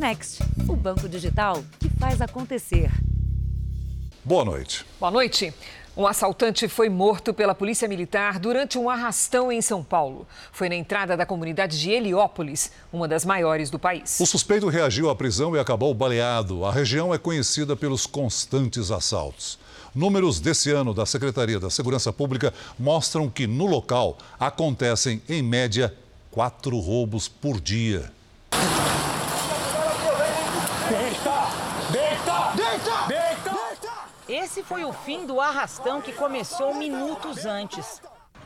[0.00, 2.90] Next, o banco digital que faz acontecer.
[4.24, 4.86] Boa noite.
[4.98, 5.52] Boa noite.
[5.94, 10.26] Um assaltante foi morto pela Polícia Militar durante um arrastão em São Paulo.
[10.52, 14.18] Foi na entrada da comunidade de Heliópolis, uma das maiores do país.
[14.18, 16.64] O suspeito reagiu à prisão e acabou baleado.
[16.64, 19.58] A região é conhecida pelos constantes assaltos.
[19.94, 25.94] Números desse ano da Secretaria da Segurança Pública mostram que no local acontecem, em média,
[26.30, 28.10] quatro roubos por dia.
[34.60, 38.02] Esse foi o fim do arrastão que começou minutos antes.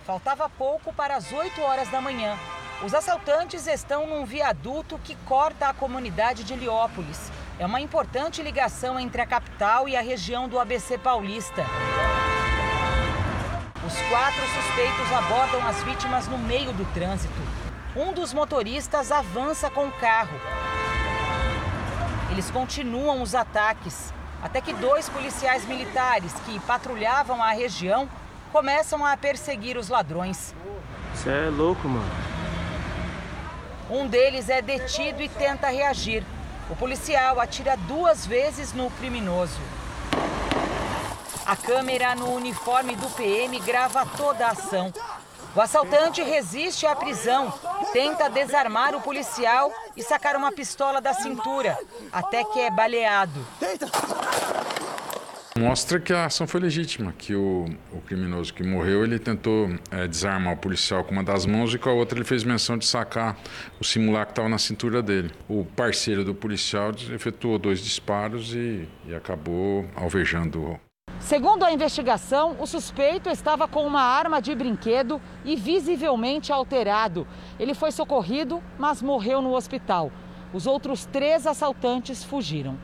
[0.07, 2.39] Faltava pouco para as 8 horas da manhã.
[2.85, 7.33] Os assaltantes estão num viaduto que corta a comunidade de Heliópolis.
[7.59, 11.67] É uma importante ligação entre a capital e a região do ABC Paulista.
[13.85, 17.43] Os quatro suspeitos abordam as vítimas no meio do trânsito.
[17.97, 20.39] Um dos motoristas avança com o carro.
[22.31, 28.07] Eles continuam os ataques até que dois policiais militares que patrulhavam a região
[28.53, 30.55] começam a perseguir os ladrões.
[31.15, 32.05] Você é louco, mano.
[33.89, 36.23] Um deles é detido e tenta reagir.
[36.69, 39.59] O policial atira duas vezes no criminoso.
[41.47, 44.93] A câmera no uniforme do PM grava toda a ação.
[45.57, 47.53] O assaltante resiste à prisão,
[47.93, 51.79] tenta desarmar o policial e sacar uma pistola da cintura,
[52.13, 53.47] até que é baleado.
[55.57, 60.09] Mostra que a ação foi legítima, que o, o criminoso que morreu, ele tentou é,
[60.09, 62.85] desarmar o policial com uma das mãos e com a outra ele fez menção de
[62.85, 63.39] sacar
[63.81, 65.31] o simulacro que estava na cintura dele.
[65.49, 70.77] O parceiro do policial efetuou dois disparos e, e acabou alvejando
[71.21, 77.27] Segundo a investigação, o suspeito estava com uma arma de brinquedo e visivelmente alterado.
[77.59, 80.13] Ele foi socorrido, mas morreu no hospital.
[80.53, 82.79] Os outros três assaltantes fugiram.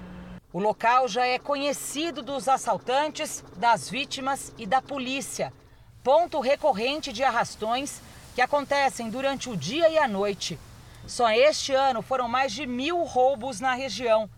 [0.53, 5.53] O local já é conhecido dos assaltantes, das vítimas e da polícia.
[6.02, 8.01] Ponto recorrente de arrastões
[8.35, 10.58] que acontecem durante o dia e a noite.
[11.07, 14.30] Só este ano foram mais de mil roubos na região.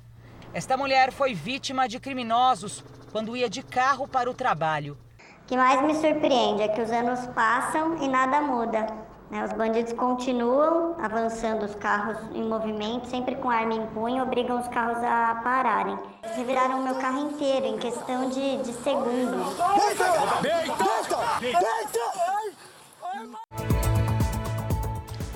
[0.53, 4.96] Esta mulher foi vítima de criminosos quando ia de carro para o trabalho.
[5.42, 8.86] O que mais me surpreende é que os anos passam e nada muda.
[9.30, 9.44] Né?
[9.44, 14.68] Os bandidos continuam avançando os carros em movimento, sempre com arma em punho, obrigam os
[14.68, 15.98] carros a pararem.
[16.22, 19.56] Eles reviraram o meu carro inteiro em questão de, de segundos.
[19.56, 20.40] Deita!
[20.42, 21.40] Deita!
[21.40, 22.41] Deita!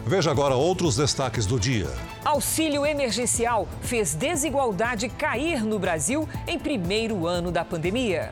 [0.09, 1.93] Veja agora outros destaques do dia.
[2.25, 8.31] Auxílio emergencial fez desigualdade cair no Brasil em primeiro ano da pandemia.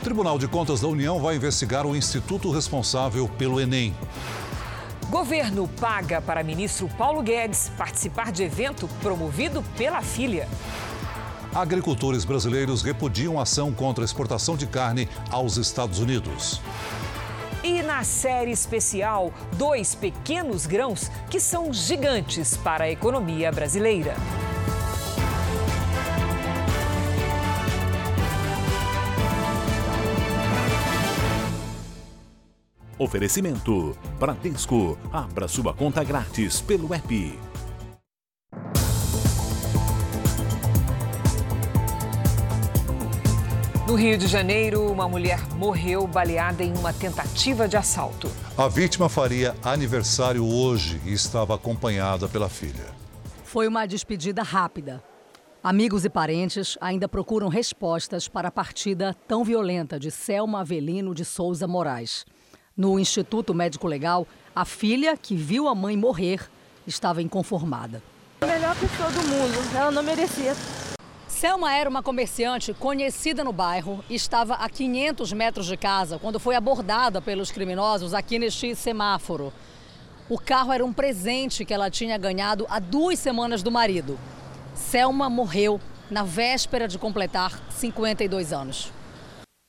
[0.00, 3.94] O Tribunal de Contas da União vai investigar o instituto responsável pelo Enem.
[5.08, 10.48] Governo paga para ministro Paulo Guedes participar de evento promovido pela filha.
[11.54, 16.60] Agricultores brasileiros repudiam ação contra a exportação de carne aos Estados Unidos.
[17.64, 24.14] E na série especial, dois pequenos grãos que são gigantes para a economia brasileira.
[32.98, 34.98] Oferecimento: Bradesco.
[35.10, 37.53] Abra sua conta grátis pelo app.
[43.94, 48.28] No Rio de Janeiro, uma mulher morreu baleada em uma tentativa de assalto.
[48.58, 52.88] A vítima faria aniversário hoje e estava acompanhada pela filha.
[53.44, 55.00] Foi uma despedida rápida.
[55.62, 61.24] Amigos e parentes ainda procuram respostas para a partida tão violenta de Selma Avelino de
[61.24, 62.26] Souza Moraes.
[62.76, 64.26] No Instituto Médico Legal,
[64.56, 66.40] a filha, que viu a mãe morrer,
[66.84, 68.02] estava inconformada.
[68.40, 70.52] A melhor pessoa do mundo, ela não merecia
[71.44, 76.40] Selma era uma comerciante conhecida no bairro e estava a 500 metros de casa quando
[76.40, 79.52] foi abordada pelos criminosos aqui neste semáforo.
[80.26, 84.18] O carro era um presente que ela tinha ganhado há duas semanas do marido.
[84.74, 85.78] Selma morreu
[86.10, 88.90] na véspera de completar 52 anos.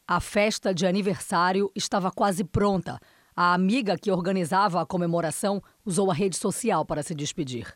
[0.07, 2.98] A festa de aniversário estava quase pronta.
[3.36, 7.75] A amiga que organizava a comemoração usou a rede social para se despedir.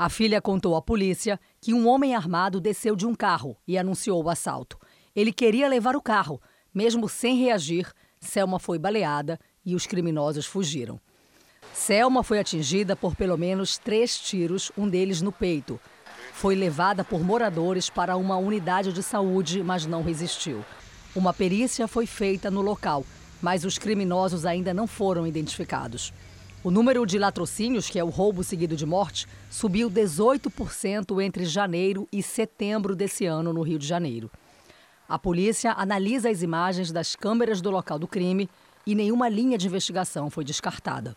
[0.00, 4.24] A filha contou à polícia que um homem armado desceu de um carro e anunciou
[4.24, 4.78] o assalto.
[5.14, 6.40] Ele queria levar o carro.
[6.72, 7.86] Mesmo sem reagir,
[8.18, 10.98] Selma foi baleada e os criminosos fugiram.
[11.74, 15.78] Selma foi atingida por pelo menos três tiros, um deles no peito.
[16.32, 20.64] Foi levada por moradores para uma unidade de saúde, mas não resistiu.
[21.14, 23.04] Uma perícia foi feita no local,
[23.42, 26.10] mas os criminosos ainda não foram identificados.
[26.62, 32.06] O número de latrocínios, que é o roubo seguido de morte, subiu 18% entre janeiro
[32.12, 34.30] e setembro desse ano no Rio de Janeiro.
[35.08, 38.46] A polícia analisa as imagens das câmeras do local do crime
[38.86, 41.16] e nenhuma linha de investigação foi descartada.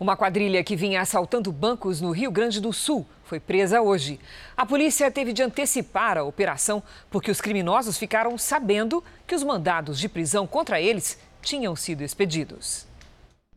[0.00, 4.18] Uma quadrilha que vinha assaltando bancos no Rio Grande do Sul foi presa hoje.
[4.56, 9.98] A polícia teve de antecipar a operação porque os criminosos ficaram sabendo que os mandados
[9.98, 12.87] de prisão contra eles tinham sido expedidos.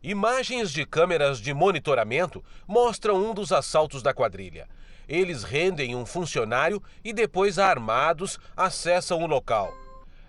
[0.03, 4.67] Imagens de câmeras de monitoramento mostram um dos assaltos da quadrilha.
[5.07, 9.71] Eles rendem um funcionário e depois, armados, acessam o local.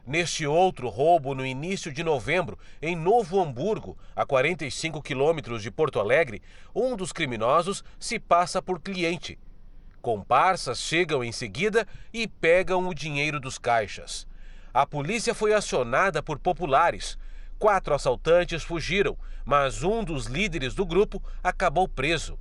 [0.07, 5.99] Neste outro roubo, no início de novembro, em Novo Hamburgo, a 45 quilômetros de Porto
[5.99, 6.43] Alegre,
[6.75, 9.39] um dos criminosos se passa por cliente.
[10.03, 14.27] Comparsas chegam em seguida e pegam o dinheiro dos caixas.
[14.75, 17.17] A polícia foi acionada por populares.
[17.63, 22.37] Quatro assaltantes fugiram, mas um dos líderes do grupo acabou preso.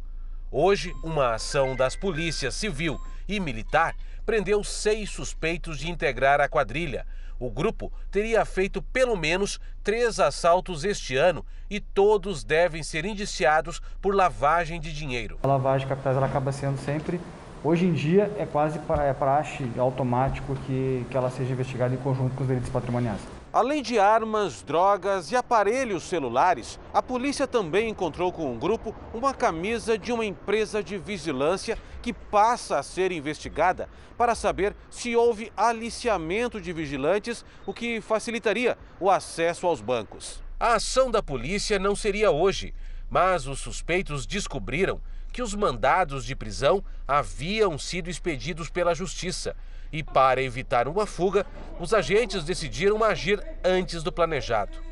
[0.50, 3.94] Hoje, uma ação das polícias civil e militar
[4.26, 7.06] prendeu seis suspeitos de integrar a quadrilha.
[7.40, 13.80] O grupo teria feito pelo menos três assaltos este ano e todos devem ser indiciados
[14.02, 15.38] por lavagem de dinheiro.
[15.44, 17.22] A lavagem de capitais ela acaba sendo sempre,
[17.64, 22.36] hoje em dia, é quase é praxe automático que, que ela seja investigada em conjunto
[22.36, 23.22] com os delitos patrimoniais.
[23.54, 29.34] Além de armas, drogas e aparelhos celulares, a polícia também encontrou com um grupo uma
[29.34, 35.52] camisa de uma empresa de vigilância que passa a ser investigada para saber se houve
[35.58, 40.42] aliciamento de vigilantes, o que facilitaria o acesso aos bancos.
[40.58, 42.74] A ação da polícia não seria hoje,
[43.10, 45.02] mas os suspeitos descobriram
[45.34, 49.58] que os mandados de prisão haviam sido expedidos pela justiça
[49.92, 51.46] e para evitar uma fuga,
[51.80, 54.92] os agentes decidiram agir antes do planejado.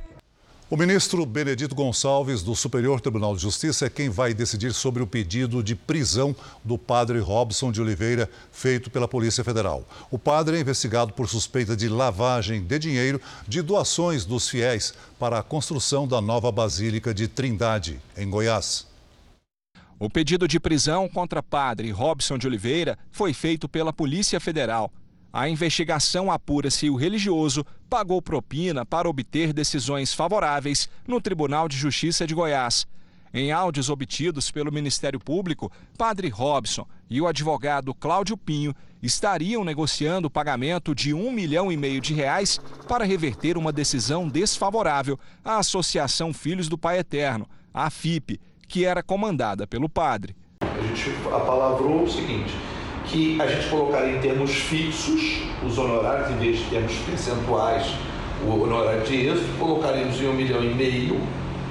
[0.72, 5.08] O ministro Benedito Gonçalves, do Superior Tribunal de Justiça, é quem vai decidir sobre o
[5.08, 9.84] pedido de prisão do padre Robson de Oliveira, feito pela Polícia Federal.
[10.12, 15.40] O padre é investigado por suspeita de lavagem de dinheiro de doações dos fiéis para
[15.40, 18.89] a construção da nova Basílica de Trindade, em Goiás.
[20.02, 24.90] O pedido de prisão contra padre Robson de Oliveira foi feito pela Polícia Federal.
[25.32, 31.76] A investigação apura se o religioso pagou propina para obter decisões favoráveis no Tribunal de
[31.76, 32.88] Justiça de Goiás.
[33.34, 38.74] Em áudios obtidos pelo Ministério Público, Padre Robson e o advogado Cláudio Pinho
[39.04, 42.58] estariam negociando o pagamento de um milhão e meio de reais
[42.88, 49.02] para reverter uma decisão desfavorável à Associação Filhos do Pai Eterno, a FIP, que era
[49.02, 50.36] comandada pelo padre.
[50.62, 52.54] A gente apalavrou o seguinte,
[53.08, 57.92] que a gente colocaria em termos fixos os honorários, em vez de termos percentuais,
[58.46, 61.20] o honorário de êxito, colocaríamos em um milhão e meio,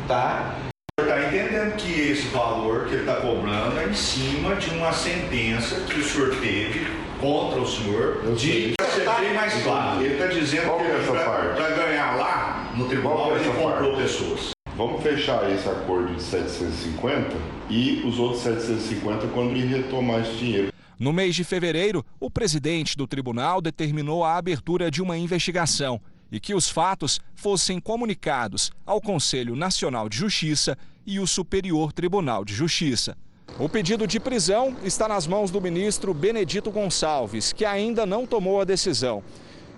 [0.09, 0.57] tá?
[1.01, 5.81] Está entendendo que esse valor que ele está cobrando é em cima de uma sentença
[5.83, 6.89] que o senhor teve
[7.21, 10.03] contra o senhor de ser bem mais claro.
[10.03, 14.58] Ele está dizendo Qual que é para ganhar lá no tribunal é ele comprou pessoas.
[14.79, 17.37] Vamos fechar esse acordo de 750
[17.69, 20.73] e os outros 750 quando ele retomar esse dinheiro.
[20.97, 26.39] No mês de fevereiro, o presidente do tribunal determinou a abertura de uma investigação e
[26.39, 32.55] que os fatos fossem comunicados ao Conselho Nacional de Justiça e o Superior Tribunal de
[32.55, 33.17] Justiça.
[33.59, 38.61] O pedido de prisão está nas mãos do ministro Benedito Gonçalves, que ainda não tomou
[38.61, 39.25] a decisão.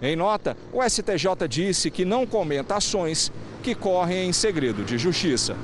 [0.02, 3.30] Em nota, o STJ disse que não comenta ações
[3.62, 5.54] que correm em segredo de justiça.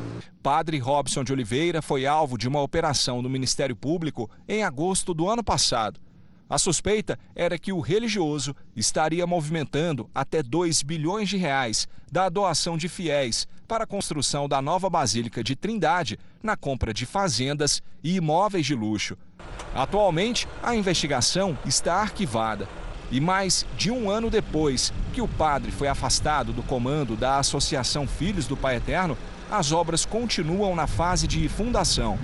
[0.42, 5.28] Padre Robson de Oliveira foi alvo de uma operação do Ministério Público em agosto do
[5.28, 5.98] ano passado.
[6.48, 12.76] A suspeita era que o religioso estaria movimentando até 2 bilhões de reais da doação
[12.76, 18.16] de fiéis para a construção da nova Basílica de Trindade na compra de fazendas e
[18.16, 19.16] imóveis de luxo.
[19.74, 22.68] Atualmente, a investigação está arquivada
[23.10, 28.06] e mais de um ano depois que o padre foi afastado do comando da Associação
[28.06, 29.16] Filhos do Pai Eterno,
[29.50, 32.18] as obras continuam na fase de fundação.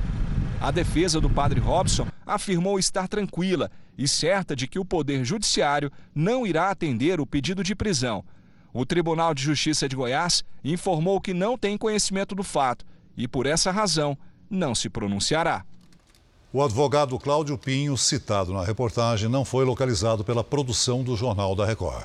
[0.61, 5.91] A defesa do padre Robson afirmou estar tranquila e certa de que o Poder Judiciário
[6.15, 8.25] não irá atender o pedido de prisão.
[8.73, 12.85] O Tribunal de Justiça de Goiás informou que não tem conhecimento do fato
[13.17, 14.17] e, por essa razão,
[14.49, 15.65] não se pronunciará.
[16.55, 21.65] O advogado Cláudio Pinho, citado na reportagem, não foi localizado pela produção do Jornal da
[21.65, 22.05] Record.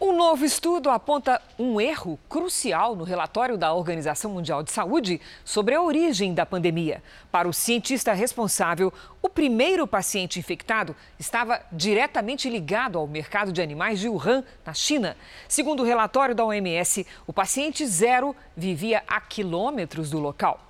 [0.00, 5.74] Um novo estudo aponta um erro crucial no relatório da Organização Mundial de Saúde sobre
[5.74, 7.02] a origem da pandemia.
[7.30, 14.00] Para o cientista responsável, o primeiro paciente infectado estava diretamente ligado ao mercado de animais
[14.00, 15.14] de Wuhan, na China.
[15.46, 20.67] Segundo o relatório da OMS, o paciente zero vivia a quilômetros do local.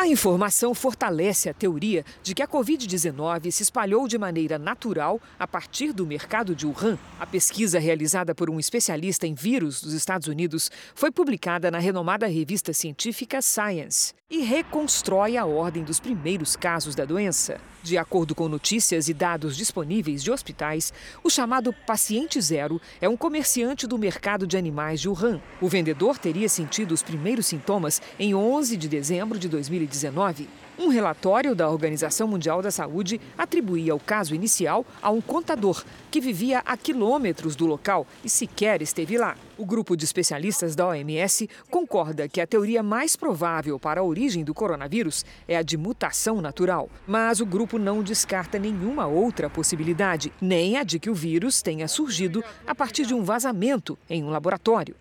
[0.00, 5.46] A informação fortalece a teoria de que a Covid-19 se espalhou de maneira natural a
[5.46, 6.98] partir do mercado de Wuhan.
[7.18, 12.26] A pesquisa realizada por um especialista em vírus dos Estados Unidos foi publicada na renomada
[12.26, 17.60] revista científica Science e reconstrói a ordem dos primeiros casos da doença.
[17.82, 20.92] De acordo com notícias e dados disponíveis de hospitais,
[21.24, 25.40] o chamado paciente zero é um comerciante do mercado de animais de Wuhan.
[25.62, 30.46] O vendedor teria sentido os primeiros sintomas em 11 de dezembro de 2019.
[30.82, 36.22] Um relatório da Organização Mundial da Saúde atribuía o caso inicial a um contador que
[36.22, 39.36] vivia a quilômetros do local e sequer esteve lá.
[39.58, 44.42] O grupo de especialistas da OMS concorda que a teoria mais provável para a origem
[44.42, 50.32] do coronavírus é a de mutação natural, mas o grupo não descarta nenhuma outra possibilidade,
[50.40, 54.30] nem a de que o vírus tenha surgido a partir de um vazamento em um
[54.30, 54.96] laboratório.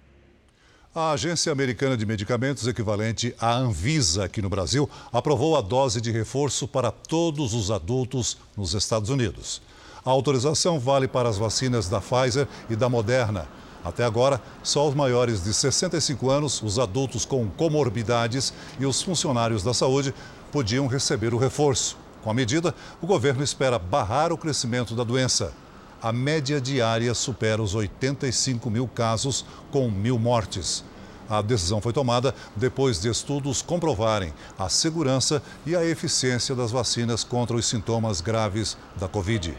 [0.93, 6.09] A Agência Americana de Medicamentos, equivalente à Anvisa aqui no Brasil, aprovou a dose de
[6.11, 9.61] reforço para todos os adultos nos Estados Unidos.
[10.03, 13.47] A autorização vale para as vacinas da Pfizer e da Moderna.
[13.85, 19.61] Até agora, só os maiores de 65 anos, os adultos com comorbidades e os funcionários
[19.61, 20.11] da saúde
[20.51, 21.97] podiam receber o reforço.
[22.23, 25.53] Com a medida, o governo espera barrar o crescimento da doença
[26.01, 30.83] a média diária supera os 85 mil casos, com mil mortes.
[31.29, 37.23] A decisão foi tomada depois de estudos comprovarem a segurança e a eficiência das vacinas
[37.23, 39.55] contra os sintomas graves da Covid.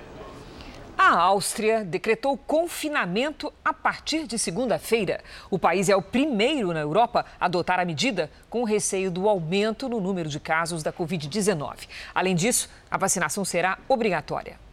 [0.99, 5.23] A Áustria decretou confinamento a partir de segunda-feira.
[5.51, 9.89] O país é o primeiro na Europa a adotar a medida, com receio do aumento
[9.89, 11.89] no número de casos da Covid-19.
[12.15, 14.70] Além disso, a vacinação será obrigatória.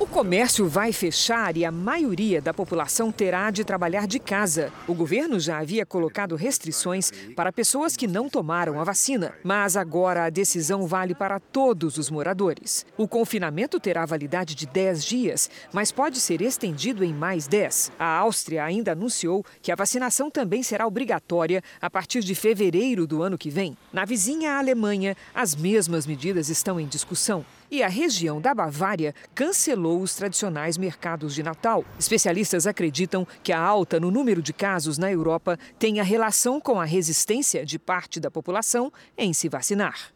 [0.00, 4.72] O comércio vai fechar e a maioria da população terá de trabalhar de casa.
[4.86, 10.24] O governo já havia colocado restrições para pessoas que não tomaram a vacina, mas agora
[10.24, 12.86] a decisão vale para todos os moradores.
[12.96, 17.90] O confinamento terá validade de 10 dias, mas pode ser estendido em mais 10.
[17.98, 23.20] A Áustria ainda anunciou que a vacinação também será obrigatória a partir de fevereiro do
[23.20, 23.76] ano que vem.
[23.92, 30.00] Na vizinha Alemanha, as mesmas medidas estão em discussão e a região da Bavária cancelou
[30.00, 31.84] os tradicionais mercados de Natal.
[31.98, 36.84] Especialistas acreditam que a alta no número de casos na Europa tenha relação com a
[36.84, 40.12] resistência de parte da população em se vacinar.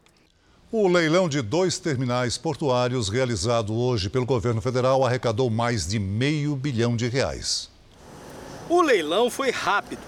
[0.70, 6.56] O leilão de dois terminais portuários realizado hoje pelo governo federal arrecadou mais de meio
[6.56, 7.70] bilhão de reais.
[8.70, 10.00] O leilão foi rápido.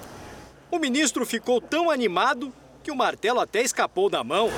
[0.71, 2.51] O ministro ficou tão animado
[2.83, 4.49] que o martelo até escapou da mão.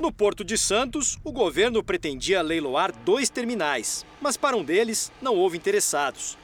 [0.00, 5.36] No Porto de Santos, o governo pretendia leiloar dois terminais, mas para um deles não
[5.36, 6.36] houve interessados.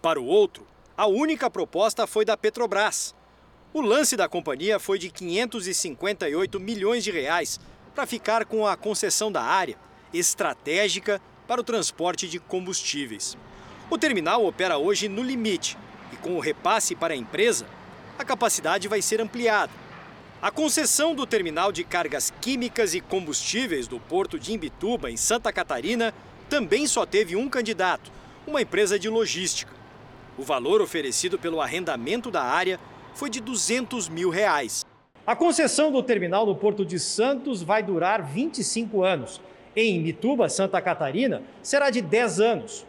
[0.00, 0.66] Para o outro,
[0.96, 3.14] a única proposta foi da Petrobras.
[3.72, 7.60] O lance da companhia foi de 558 milhões de reais
[7.94, 9.76] para ficar com a concessão da área,
[10.12, 13.36] estratégica para o transporte de combustíveis.
[13.90, 15.76] O terminal opera hoje no limite
[16.12, 17.66] e, com o repasse para a empresa,
[18.18, 19.81] a capacidade vai ser ampliada.
[20.42, 25.52] A concessão do terminal de cargas químicas e combustíveis do porto de Imbituba, em Santa
[25.52, 26.12] Catarina,
[26.50, 28.10] também só teve um candidato,
[28.44, 29.72] uma empresa de logística.
[30.36, 32.80] O valor oferecido pelo arrendamento da área
[33.14, 34.84] foi de 200 mil reais.
[35.24, 39.40] A concessão do terminal no Porto de Santos vai durar 25 anos.
[39.76, 42.84] Em Imbituba, Santa Catarina, será de 10 anos.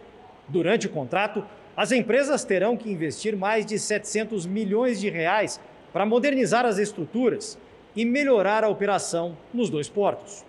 [0.47, 1.45] Durante o contrato,
[1.77, 5.59] as empresas terão que investir mais de 700 milhões de reais
[5.93, 7.57] para modernizar as estruturas
[7.95, 10.43] e melhorar a operação nos dois portos.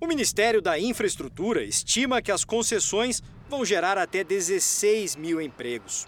[0.00, 6.06] O Ministério da Infraestrutura estima que as concessões vão gerar até 16 mil empregos.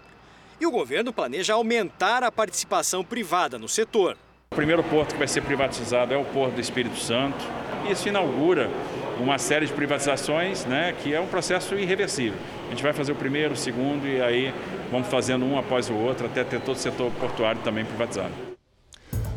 [0.61, 4.17] E o governo planeja aumentar a participação privada no setor.
[4.51, 7.37] O primeiro porto que vai ser privatizado é o Porto do Espírito Santo.
[7.89, 8.69] Isso inaugura
[9.19, 12.37] uma série de privatizações, né, que é um processo irreversível.
[12.67, 14.53] A gente vai fazer o primeiro, o segundo e aí
[14.91, 18.48] vamos fazendo um após o outro até ter todo o setor portuário também privatizado.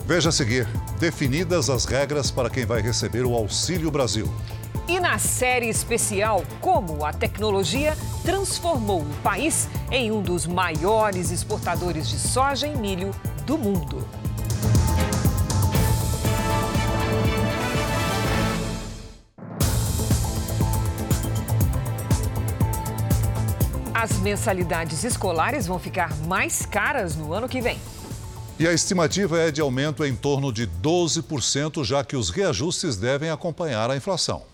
[0.04, 0.66] Veja a seguir:
[0.98, 4.32] definidas as regras para quem vai receber o Auxílio Brasil.
[4.88, 12.08] E na série especial, como a tecnologia transformou o país em um dos maiores exportadores
[12.08, 13.12] de soja e milho
[13.46, 14.06] do mundo.
[23.94, 27.78] As mensalidades escolares vão ficar mais caras no ano que vem.
[28.62, 33.28] E a estimativa é de aumento em torno de 12%, já que os reajustes devem
[33.28, 34.46] acompanhar a inflação.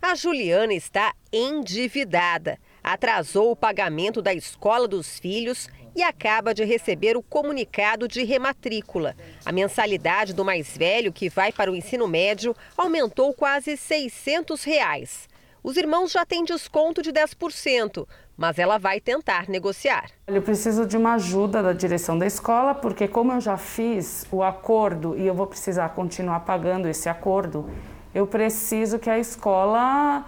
[0.00, 2.58] A Juliana está endividada.
[2.82, 9.14] Atrasou o pagamento da escola dos filhos e acaba de receber o comunicado de rematrícula.
[9.44, 15.28] A mensalidade do mais velho, que vai para o ensino médio, aumentou quase 600 reais.
[15.62, 18.06] Os irmãos já têm desconto de 10%,
[18.36, 20.10] mas ela vai tentar negociar.
[20.26, 24.42] Eu preciso de uma ajuda da direção da escola, porque como eu já fiz o
[24.42, 27.68] acordo e eu vou precisar continuar pagando esse acordo,
[28.14, 30.24] eu preciso que a escola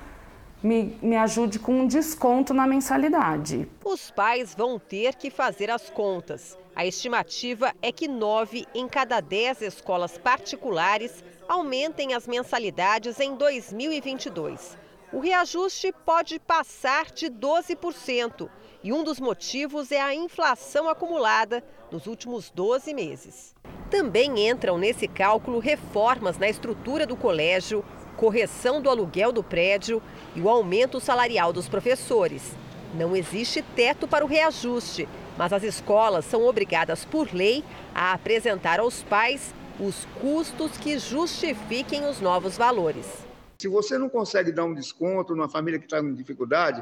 [0.62, 3.68] me, me ajude com um desconto na mensalidade.
[3.84, 6.56] Os pais vão ter que fazer as contas.
[6.74, 14.76] A estimativa é que nove em cada dez escolas particulares aumentem as mensalidades em 2022.
[15.10, 18.50] O reajuste pode passar de 12%,
[18.84, 23.54] e um dos motivos é a inflação acumulada nos últimos 12 meses.
[23.90, 27.82] Também entram nesse cálculo reformas na estrutura do colégio,
[28.18, 30.02] correção do aluguel do prédio
[30.36, 32.54] e o aumento salarial dos professores.
[32.94, 38.78] Não existe teto para o reajuste, mas as escolas são obrigadas por lei a apresentar
[38.78, 43.27] aos pais os custos que justifiquem os novos valores.
[43.60, 46.80] Se você não consegue dar um desconto numa família que está em dificuldade,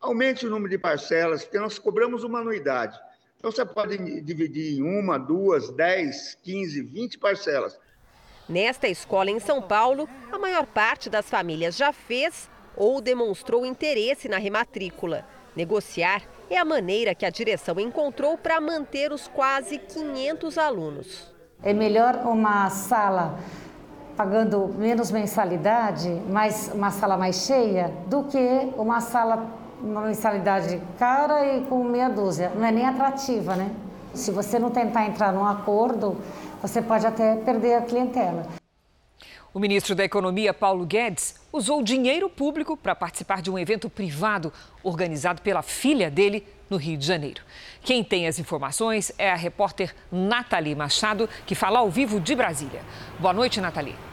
[0.00, 2.98] aumente o número de parcelas, porque nós cobramos uma anuidade.
[3.38, 7.78] Então você pode dividir em uma, duas, dez, quinze, vinte parcelas.
[8.48, 14.28] Nesta escola em São Paulo, a maior parte das famílias já fez ou demonstrou interesse
[14.28, 15.24] na rematrícula.
[15.54, 21.32] Negociar é a maneira que a direção encontrou para manter os quase 500 alunos.
[21.62, 23.38] É melhor uma sala
[24.16, 31.56] pagando menos mensalidade, mas uma sala mais cheia, do que uma sala uma mensalidade cara
[31.56, 32.52] e com meia dúzia.
[32.54, 33.70] Não é nem atrativa, né?
[34.14, 36.16] Se você não tentar entrar num acordo,
[36.60, 38.46] você pode até perder a clientela.
[39.52, 44.52] O ministro da Economia, Paulo Guedes, usou dinheiro público para participar de um evento privado
[44.82, 47.42] organizado pela filha dele no Rio de Janeiro.
[47.82, 52.80] Quem tem as informações é a repórter Nathalie Machado, que fala ao vivo de Brasília.
[53.18, 54.11] Boa noite, Nathalie.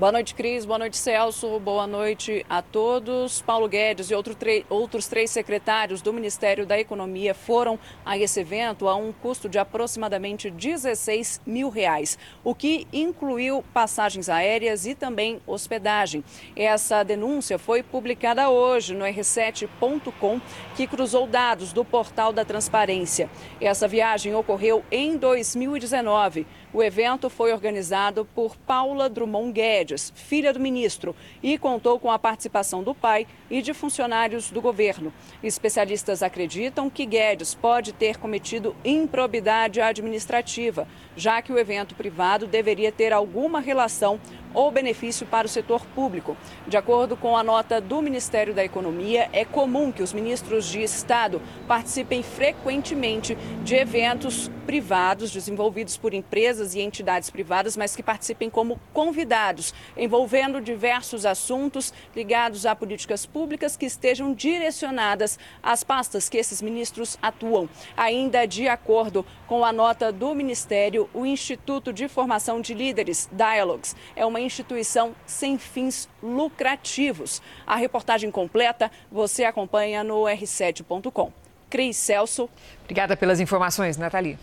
[0.00, 0.64] Boa noite, Cris.
[0.64, 1.60] Boa noite, Celso.
[1.60, 3.42] Boa noite a todos.
[3.42, 4.34] Paulo Guedes e outro
[4.70, 9.58] outros três secretários do Ministério da Economia foram a esse evento a um custo de
[9.58, 16.24] aproximadamente 16 mil reais, o que incluiu passagens aéreas e também hospedagem.
[16.56, 20.40] Essa denúncia foi publicada hoje no r7.com,
[20.76, 23.28] que cruzou dados do portal da Transparência.
[23.60, 26.46] Essa viagem ocorreu em 2019.
[26.72, 32.18] O evento foi organizado por Paula Drummond Guedes, filha do ministro, e contou com a
[32.18, 35.12] participação do pai e de funcionários do governo.
[35.42, 42.92] Especialistas acreditam que Guedes pode ter cometido improbidade administrativa, já que o evento privado deveria
[42.92, 44.20] ter alguma relação
[44.54, 46.36] ou benefício para o setor público.
[46.66, 50.82] De acordo com a nota do Ministério da Economia, é comum que os ministros de
[50.82, 58.48] Estado participem frequentemente de eventos privados desenvolvidos por empresas e entidades privadas, mas que participem
[58.48, 66.38] como convidados, envolvendo diversos assuntos ligados a políticas públicas que estejam direcionadas às pastas que
[66.38, 67.68] esses ministros atuam.
[67.96, 73.96] Ainda de acordo com a nota do Ministério, o Instituto de Formação de Líderes, Dialogues,
[74.14, 77.40] é uma instituição sem fins lucrativos.
[77.66, 81.32] A reportagem completa você acompanha no r7.com.
[81.68, 82.48] Cris Celso.
[82.82, 84.38] Obrigada pelas informações, Nathalie.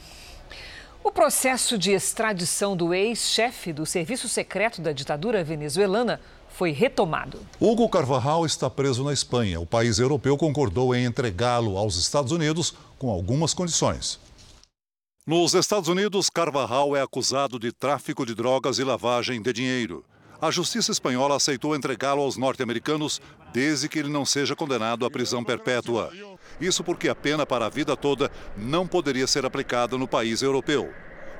[1.03, 7.39] O processo de extradição do ex-chefe do Serviço Secreto da ditadura venezuelana foi retomado.
[7.61, 9.59] Hugo Carvajal está preso na Espanha.
[9.59, 14.19] O país europeu concordou em entregá-lo aos Estados Unidos com algumas condições.
[15.27, 20.05] Nos Estados Unidos, Carvajal é acusado de tráfico de drogas e lavagem de dinheiro.
[20.41, 23.19] A justiça espanhola aceitou entregá-lo aos norte-americanos
[23.51, 26.13] desde que ele não seja condenado à prisão perpétua.
[26.61, 30.93] Isso porque a pena para a vida toda não poderia ser aplicada no país europeu.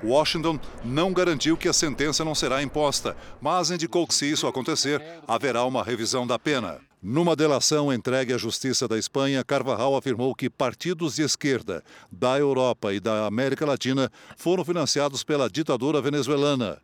[0.03, 5.01] Washington não garantiu que a sentença não será imposta, mas indicou que, se isso acontecer,
[5.25, 6.81] haverá uma revisão da pena.
[7.01, 12.91] Numa delação entregue à Justiça da Espanha, Carvajal afirmou que partidos de esquerda da Europa
[12.91, 16.81] e da América Latina foram financiados pela ditadura venezuelana.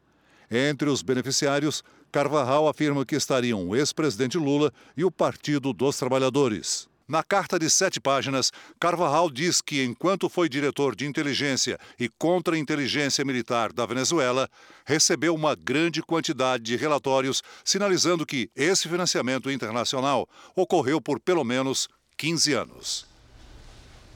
[0.52, 6.88] Entre os beneficiários, Carvajal afirma que estariam o ex-presidente Lula e o Partido dos Trabalhadores.
[7.06, 13.26] Na carta de sete páginas, Carvajal diz que, enquanto foi diretor de inteligência e contra-inteligência
[13.26, 14.50] militar da Venezuela,
[14.86, 21.89] recebeu uma grande quantidade de relatórios sinalizando que esse financiamento internacional ocorreu por pelo menos
[22.18, 23.12] 15 anos.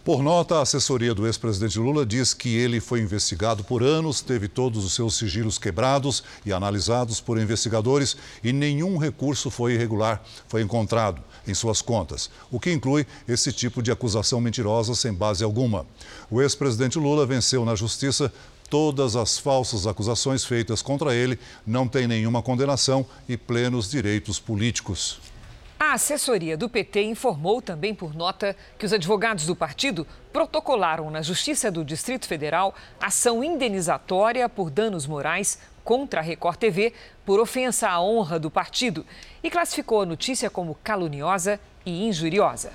[0.07, 4.47] Por nota, a assessoria do ex-presidente Lula diz que ele foi investigado por anos, teve
[4.47, 10.61] todos os seus sigilos quebrados e analisados por investigadores e nenhum recurso foi irregular foi
[10.61, 15.85] encontrado em suas contas, o que inclui esse tipo de acusação mentirosa sem base alguma.
[16.31, 18.31] O ex-presidente Lula venceu na justiça
[18.69, 25.19] todas as falsas acusações feitas contra ele, não tem nenhuma condenação e plenos direitos políticos.
[25.79, 31.21] A assessoria do PT informou também por nota que os advogados do partido protocolaram na
[31.21, 37.89] Justiça do Distrito Federal ação indenizatória por danos morais contra a Record TV por ofensa
[37.89, 39.05] à honra do partido
[39.43, 42.71] e classificou a notícia como caluniosa e injuriosa.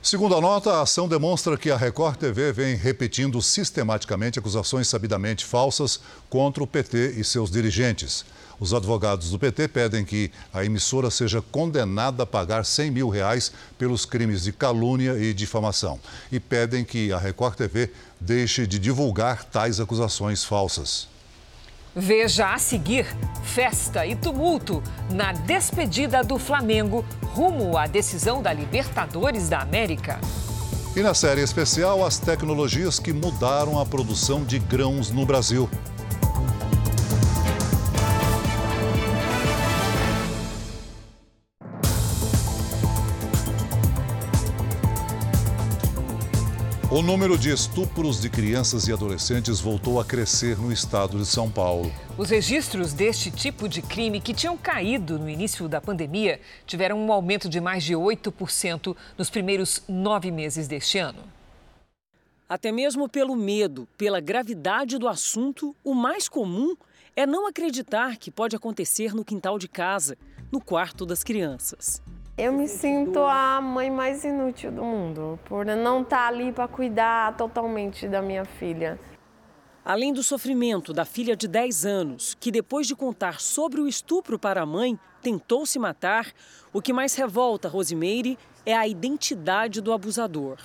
[0.00, 5.44] Segundo a nota, a ação demonstra que a Record TV vem repetindo sistematicamente acusações sabidamente
[5.44, 8.24] falsas contra o PT e seus dirigentes.
[8.58, 13.52] Os advogados do PT pedem que a emissora seja condenada a pagar 100 mil reais
[13.78, 16.00] pelos crimes de calúnia e difamação.
[16.32, 17.90] E pedem que a Record TV
[18.20, 21.08] deixe de divulgar tais acusações falsas.
[21.94, 23.06] Veja a seguir:
[23.42, 30.20] festa e tumulto na despedida do Flamengo rumo à decisão da Libertadores da América.
[30.94, 35.68] E na série especial, as tecnologias que mudaram a produção de grãos no Brasil.
[46.96, 51.50] O número de estupros de crianças e adolescentes voltou a crescer no estado de São
[51.50, 51.92] Paulo.
[52.16, 57.12] Os registros deste tipo de crime, que tinham caído no início da pandemia, tiveram um
[57.12, 61.22] aumento de mais de 8% nos primeiros nove meses deste ano.
[62.48, 66.74] Até mesmo pelo medo, pela gravidade do assunto, o mais comum
[67.14, 70.16] é não acreditar que pode acontecer no quintal de casa,
[70.50, 72.00] no quarto das crianças.
[72.38, 77.34] Eu me sinto a mãe mais inútil do mundo, por não estar ali para cuidar
[77.34, 79.00] totalmente da minha filha.
[79.82, 84.38] Além do sofrimento da filha de 10 anos, que depois de contar sobre o estupro
[84.38, 86.30] para a mãe, tentou se matar,
[86.74, 90.58] o que mais revolta Rosimeire é a identidade do abusador.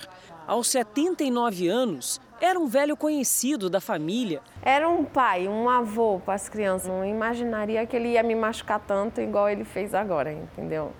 [0.46, 4.42] Aos 79 anos, era um velho conhecido da família.
[4.60, 6.88] Era um pai, um avô para as crianças.
[6.88, 10.92] Não imaginaria que ele ia me machucar tanto igual ele fez agora, entendeu?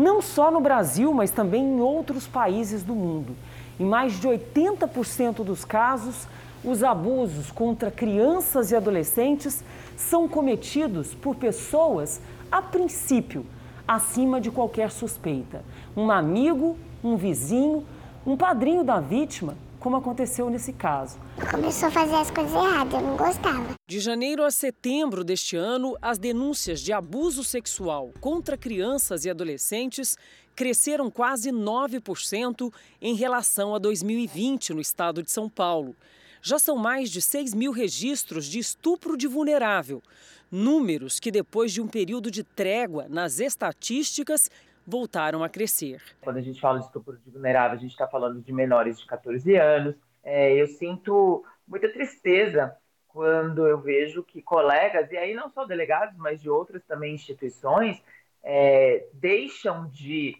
[0.00, 3.36] Não só no Brasil, mas também em outros países do mundo.
[3.78, 6.26] Em mais de 80% dos casos,
[6.64, 9.62] os abusos contra crianças e adolescentes
[9.96, 13.44] são cometidos por pessoas, a princípio,
[13.86, 15.62] acima de qualquer suspeita.
[15.94, 17.84] Um amigo, um vizinho,
[18.26, 21.18] um padrinho da vítima como aconteceu nesse caso.
[21.50, 23.74] Começou a fazer as coisas erradas, eu não gostava.
[23.88, 30.16] De janeiro a setembro deste ano, as denúncias de abuso sexual contra crianças e adolescentes
[30.54, 35.96] cresceram quase 9% em relação a 2020 no estado de São Paulo.
[36.42, 40.02] Já são mais de 6 mil registros de estupro de vulnerável.
[40.50, 44.50] Números que, depois de um período de trégua nas estatísticas,
[44.90, 46.02] voltaram a crescer.
[46.20, 49.06] Quando a gente fala de estupro de vulnerável, a gente está falando de menores de
[49.06, 49.94] 14 anos.
[50.22, 52.76] É, eu sinto muita tristeza
[53.08, 58.02] quando eu vejo que colegas, e aí não só delegados, mas de outras também instituições,
[58.42, 60.36] é, deixam de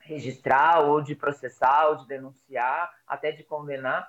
[0.00, 4.08] registrar ou de processar ou de denunciar, até de condenar,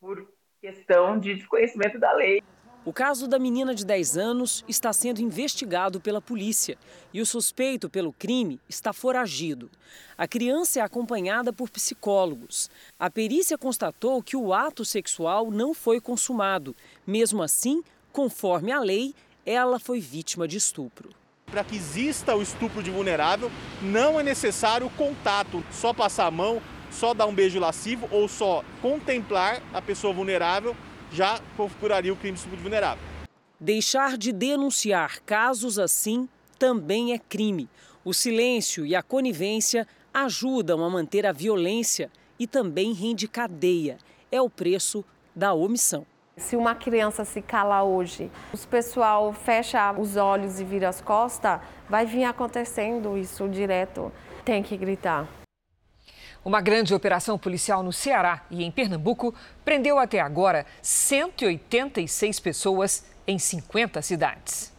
[0.00, 0.28] por
[0.60, 2.42] questão de desconhecimento da lei.
[2.86, 6.76] O caso da menina de 10 anos está sendo investigado pela polícia
[7.14, 9.70] e o suspeito pelo crime está foragido.
[10.18, 12.70] A criança é acompanhada por psicólogos.
[13.00, 16.76] A perícia constatou que o ato sexual não foi consumado.
[17.06, 19.14] Mesmo assim, conforme a lei,
[19.46, 21.08] ela foi vítima de estupro.
[21.46, 26.60] Para que exista o estupro de vulnerável, não é necessário contato, só passar a mão,
[26.90, 30.76] só dar um beijo lascivo ou só contemplar a pessoa vulnerável
[31.14, 33.02] já configuraria o crime de estupro vulnerável.
[33.58, 37.68] Deixar de denunciar casos assim também é crime.
[38.04, 43.96] O silêncio e a conivência ajudam a manter a violência e também rende cadeia.
[44.30, 46.04] É o preço da omissão.
[46.36, 51.60] Se uma criança se cala hoje, o pessoal fecha os olhos e vira as costas,
[51.88, 54.10] vai vir acontecendo isso direto.
[54.44, 55.28] Tem que gritar.
[56.44, 63.38] Uma grande operação policial no Ceará e em Pernambuco prendeu até agora 186 pessoas em
[63.38, 64.73] 50 cidades.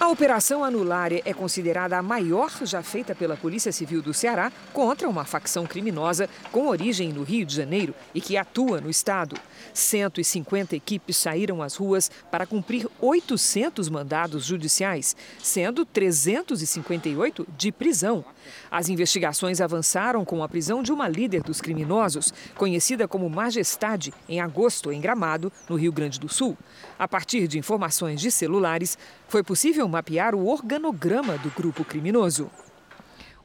[0.00, 5.08] A Operação Anulare é considerada a maior já feita pela Polícia Civil do Ceará contra
[5.08, 9.34] uma facção criminosa com origem no Rio de Janeiro e que atua no estado.
[9.74, 18.24] 150 equipes saíram às ruas para cumprir 800 mandados judiciais, sendo 358 de prisão.
[18.70, 24.40] As investigações avançaram com a prisão de uma líder dos criminosos, conhecida como Majestade, em
[24.40, 26.56] agosto em Gramado, no Rio Grande do Sul.
[26.96, 32.50] A partir de informações de celulares, foi possível mapear o organograma do grupo criminoso.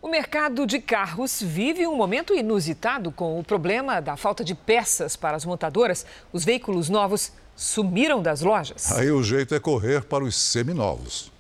[0.02, 5.16] O mercado de carros vive um momento inusitado com o problema da falta de peças
[5.16, 6.06] para as montadoras.
[6.34, 8.92] Os veículos novos sumiram das lojas.
[8.92, 11.32] Aí o jeito é correr para os seminovos.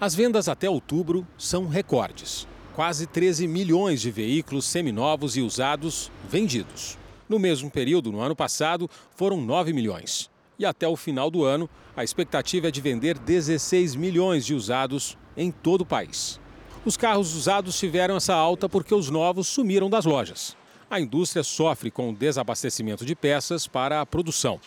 [0.00, 2.48] As vendas até outubro são recordes.
[2.74, 6.98] Quase 13 milhões de veículos seminovos e usados vendidos.
[7.28, 10.28] No mesmo período, no ano passado, foram 9 milhões.
[10.58, 15.16] E até o final do ano, a expectativa é de vender 16 milhões de usados
[15.36, 16.40] em todo o país.
[16.84, 20.56] Os carros usados tiveram essa alta porque os novos sumiram das lojas.
[20.88, 24.60] A indústria sofre com o desabastecimento de peças para a produção.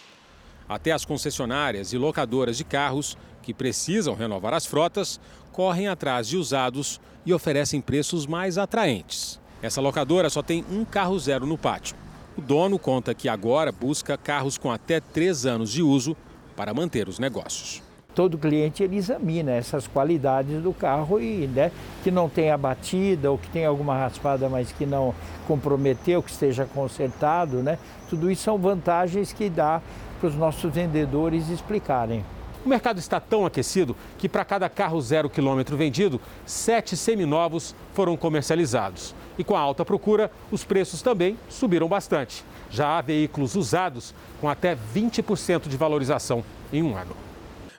[0.68, 5.20] Até as concessionárias e locadoras de carros, que precisam renovar as frotas,
[5.52, 9.40] correm atrás de usados e oferecem preços mais atraentes.
[9.62, 11.96] Essa locadora só tem um carro zero no pátio.
[12.40, 16.16] O dono conta que agora busca carros com até três anos de uso
[16.56, 17.84] para manter os negócios.
[18.16, 21.70] Todo cliente ele examina essas qualidades do carro e né,
[22.02, 25.14] que não tenha batida ou que tenha alguma raspada, mas que não
[25.50, 27.78] comprometeu, que esteja consertado, né?
[28.10, 29.82] Tudo isso são vantagens que dá
[30.22, 32.24] para os nossos vendedores explicarem.
[32.66, 38.18] O mercado está tão aquecido que para cada carro zero quilômetro vendido, sete seminovos foram
[38.18, 39.16] comercializados.
[39.38, 42.44] E com a alta procura, os preços também subiram bastante.
[42.70, 47.16] Já há veículos usados com até 20% de valorização em um ano.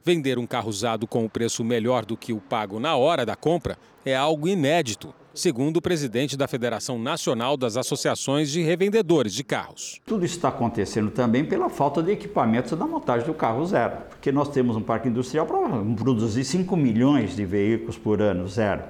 [0.02, 3.36] Vender um carro usado com o preço melhor do que o pago na hora da
[3.36, 9.42] compra é algo inédito, segundo o presidente da Federação Nacional das Associações de Revendedores de
[9.42, 9.98] Carros.
[10.04, 14.30] Tudo isso está acontecendo também pela falta de equipamentos da montagem do carro zero, porque
[14.30, 15.58] nós temos um parque industrial para
[15.96, 18.82] produzir 5 milhões de veículos por ano zero.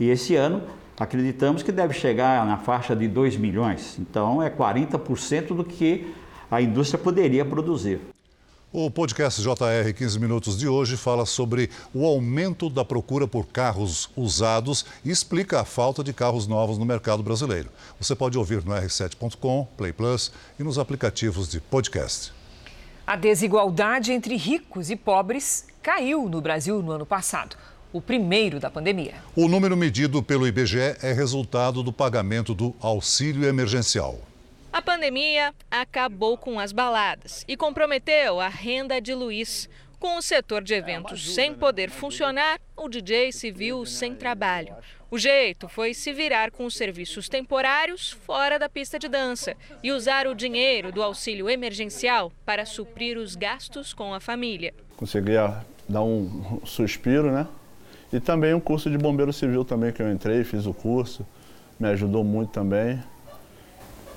[0.00, 0.62] E esse ano
[0.98, 3.98] acreditamos que deve chegar na faixa de 2 milhões.
[3.98, 6.14] Então é 40% do que
[6.50, 8.00] a indústria poderia produzir.
[8.74, 14.08] O podcast JR 15 Minutos de hoje fala sobre o aumento da procura por carros
[14.16, 17.68] usados e explica a falta de carros novos no mercado brasileiro.
[18.00, 22.32] Você pode ouvir no r7.com, Play Plus e nos aplicativos de podcast.
[23.06, 27.56] A desigualdade entre ricos e pobres caiu no Brasil no ano passado
[27.92, 29.16] o primeiro da pandemia.
[29.36, 34.18] O número medido pelo IBGE é resultado do pagamento do auxílio emergencial.
[34.72, 39.68] A pandemia acabou com as baladas e comprometeu a renda de Luiz.
[40.00, 44.74] Com o setor de eventos sem poder funcionar, o DJ se viu sem trabalho.
[45.10, 49.92] O jeito foi se virar com os serviços temporários fora da pista de dança e
[49.92, 54.72] usar o dinheiro do auxílio emergencial para suprir os gastos com a família.
[54.96, 55.34] Consegui
[55.86, 57.46] dar um suspiro, né?
[58.10, 61.26] E também um curso de bombeiro civil também que eu entrei, fiz o curso,
[61.78, 62.98] me ajudou muito também.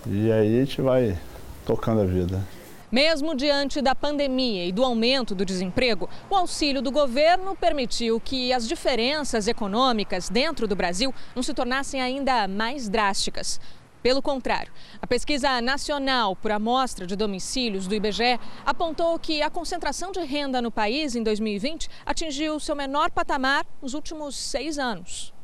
[0.07, 1.17] E aí a gente vai
[1.65, 2.45] tocando a vida.
[2.91, 8.53] Mesmo diante da pandemia e do aumento do desemprego, o auxílio do governo permitiu que
[8.53, 13.59] as diferenças econômicas dentro do Brasil não se tornassem ainda mais drásticas.
[14.03, 20.11] Pelo contrário, a pesquisa nacional por amostra de domicílios do IBGE apontou que a concentração
[20.11, 25.35] de renda no país em 2020 atingiu seu menor patamar nos últimos seis anos.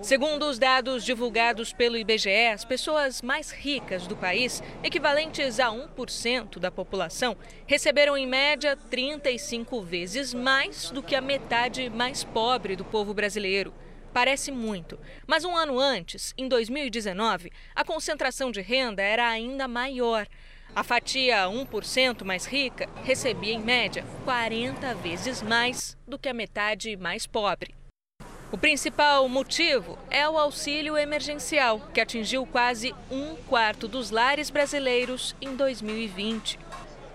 [0.00, 6.60] Segundo os dados divulgados pelo IBGE, as pessoas mais ricas do país, equivalentes a 1%
[6.60, 12.84] da população, receberam em média 35 vezes mais do que a metade mais pobre do
[12.84, 13.74] povo brasileiro.
[14.14, 20.28] Parece muito, mas um ano antes, em 2019, a concentração de renda era ainda maior.
[20.76, 26.96] A fatia 1% mais rica recebia, em média, 40 vezes mais do que a metade
[26.96, 27.74] mais pobre.
[28.50, 35.36] O principal motivo é o auxílio emergencial, que atingiu quase um quarto dos lares brasileiros
[35.38, 36.58] em 2020.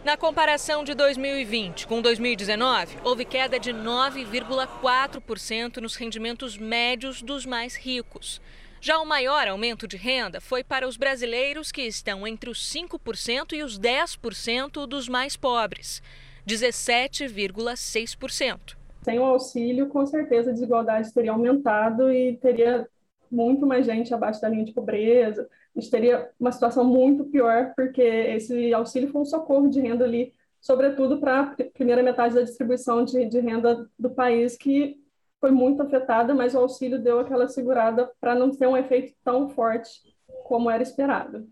[0.06, 7.76] Na comparação de 2020 com 2019, houve queda de 9,4% nos rendimentos médios dos mais
[7.76, 8.40] ricos.
[8.80, 13.54] Já o maior aumento de renda foi para os brasileiros que estão entre os 5%
[13.54, 16.00] e os 10% dos mais pobres,
[16.48, 18.83] 17,6%.
[19.04, 22.88] Sem o auxílio, com certeza a desigualdade teria aumentado e teria
[23.32, 27.74] muito mais gente abaixo da linha de pobreza, a gente teria uma situação muito pior,
[27.76, 30.32] porque esse auxílio foi um socorro de renda ali
[30.64, 34.98] sobretudo para a primeira metade da distribuição de, de renda do país, que
[35.40, 39.50] foi muito afetada, mas o auxílio deu aquela segurada para não ter um efeito tão
[39.50, 39.92] forte
[40.46, 41.46] como era esperado.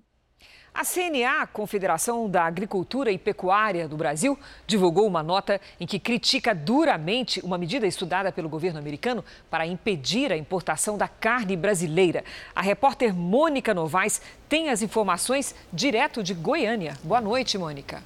[0.73, 6.55] A CNA, Confederação da Agricultura e Pecuária do Brasil, divulgou uma nota em que critica
[6.55, 12.23] duramente uma medida estudada pelo governo americano para impedir a importação da carne brasileira.
[12.55, 16.97] A repórter Mônica Novaes tem as informações direto de Goiânia.
[17.03, 18.01] Boa noite, Mônica.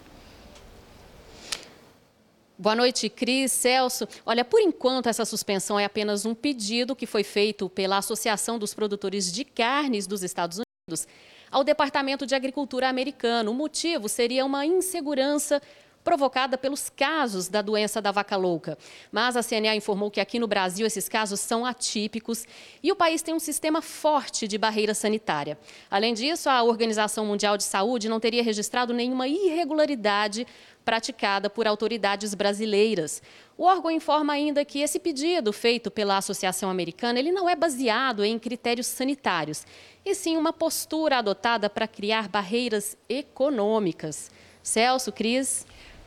[2.57, 4.07] Boa noite, Cris, Celso.
[4.25, 8.73] Olha, por enquanto essa suspensão é apenas um pedido que foi feito pela Associação dos
[8.73, 11.07] Produtores de Carnes dos Estados Unidos
[11.55, 13.51] ao Departamento de Agricultura americano.
[13.51, 15.61] O motivo seria uma insegurança
[16.05, 18.77] provocada pelos casos da doença da vaca louca.
[19.11, 22.45] Mas a CNA informou que aqui no Brasil esses casos são atípicos
[22.83, 25.57] e o país tem um sistema forte de barreira sanitária.
[25.89, 30.45] Além disso, a Organização Mundial de Saúde não teria registrado nenhuma irregularidade
[30.85, 33.23] praticada por autoridades brasileiras.
[33.57, 38.23] O órgão informa ainda que esse pedido feito pela Associação Americana ele não é baseado
[38.23, 39.65] em critérios sanitários,
[40.05, 44.29] e sim uma postura adotada para criar barreiras econômicas.
[44.61, 45.65] Celso, Cris.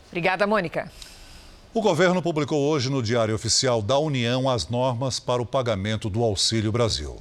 [0.08, 0.90] Obrigada, Mônica.
[1.72, 6.22] O governo publicou hoje no Diário Oficial da União as normas para o pagamento do
[6.24, 7.16] Auxílio Brasil.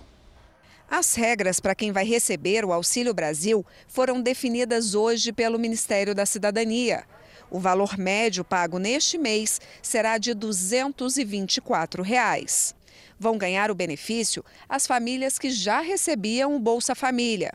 [0.90, 6.26] As regras para quem vai receber o Auxílio Brasil foram definidas hoje pelo Ministério da
[6.26, 7.04] Cidadania.
[7.52, 12.74] O valor médio pago neste mês será de 224 reais.
[13.20, 17.52] Vão ganhar o benefício as famílias que já recebiam o Bolsa Família.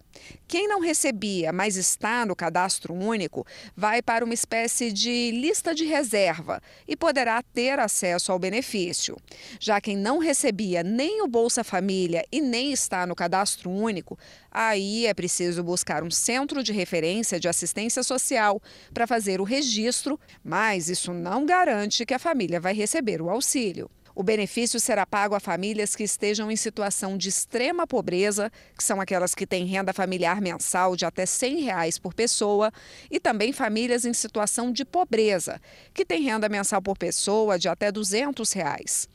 [0.47, 5.85] Quem não recebia, mas está no cadastro único, vai para uma espécie de lista de
[5.85, 9.17] reserva e poderá ter acesso ao benefício.
[9.59, 14.19] Já quem não recebia nem o Bolsa Família e nem está no cadastro único,
[14.51, 18.61] aí é preciso buscar um centro de referência de assistência social
[18.93, 23.91] para fazer o registro, mas isso não garante que a família vai receber o auxílio.
[24.15, 29.01] O benefício será pago a famílias que estejam em situação de extrema pobreza, que são
[29.01, 32.71] aquelas que têm renda familiar mensal de até 100 reais por pessoa,
[33.11, 35.61] e também famílias em situação de pobreza,
[35.95, 39.09] que têm renda mensal por pessoa de até 200 reais.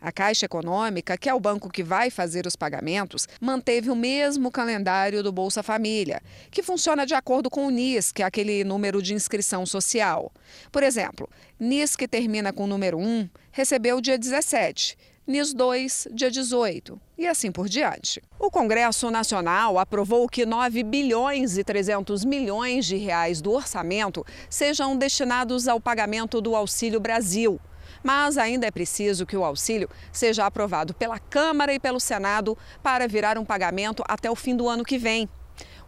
[0.00, 4.50] A Caixa Econômica, que é o banco que vai fazer os pagamentos, manteve o mesmo
[4.50, 9.02] calendário do Bolsa Família, que funciona de acordo com o NIS, que é aquele número
[9.02, 10.32] de inscrição social.
[10.70, 14.96] Por exemplo, NIS que termina com o número 1 recebeu dia 17.
[15.26, 18.22] NIS 2, dia 18, e assim por diante.
[18.38, 24.96] O Congresso Nacional aprovou que 9 bilhões e 300 milhões de reais do orçamento sejam
[24.96, 27.60] destinados ao pagamento do Auxílio Brasil,
[28.02, 33.06] mas ainda é preciso que o auxílio seja aprovado pela Câmara e pelo Senado para
[33.08, 35.28] virar um pagamento até o fim do ano que vem.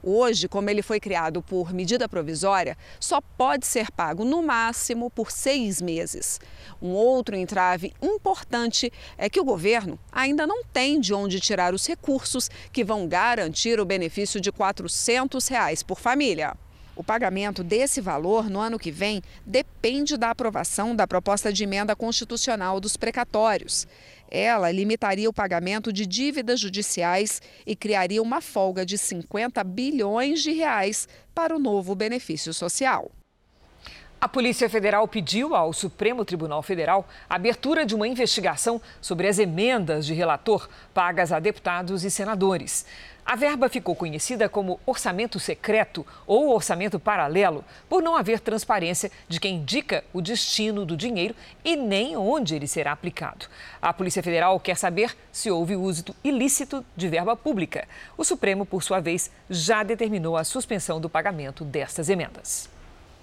[0.03, 5.31] Hoje, como ele foi criado por medida provisória, só pode ser pago no máximo por
[5.31, 6.41] seis meses.
[6.81, 11.87] Um outro entrave importante é que o governo ainda não tem de onde tirar os
[11.87, 16.57] recursos que vão garantir o benefício de 400 reais por família.
[16.97, 21.97] O pagamento desse valor no ano que vem depende da aprovação da proposta de emenda
[21.97, 23.87] constitucional dos precatórios.
[24.31, 30.53] Ela limitaria o pagamento de dívidas judiciais e criaria uma folga de 50 bilhões de
[30.53, 33.11] reais para o novo benefício social.
[34.21, 39.39] A Polícia Federal pediu ao Supremo Tribunal Federal a abertura de uma investigação sobre as
[39.39, 42.85] emendas de relator pagas a deputados e senadores.
[43.25, 49.39] A verba ficou conhecida como orçamento secreto ou orçamento paralelo por não haver transparência de
[49.39, 53.47] quem indica o destino do dinheiro e nem onde ele será aplicado.
[53.81, 57.87] A Polícia Federal quer saber se houve uso ilícito de verba pública.
[58.17, 62.69] O Supremo, por sua vez, já determinou a suspensão do pagamento destas emendas.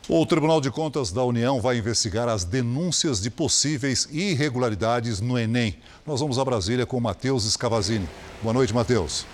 [0.09, 5.75] O Tribunal de Contas da União vai investigar as denúncias de possíveis irregularidades no Enem.
[6.05, 8.07] Nós vamos a Brasília com Matheus Escavazini.
[8.41, 9.25] Boa noite, Matheus.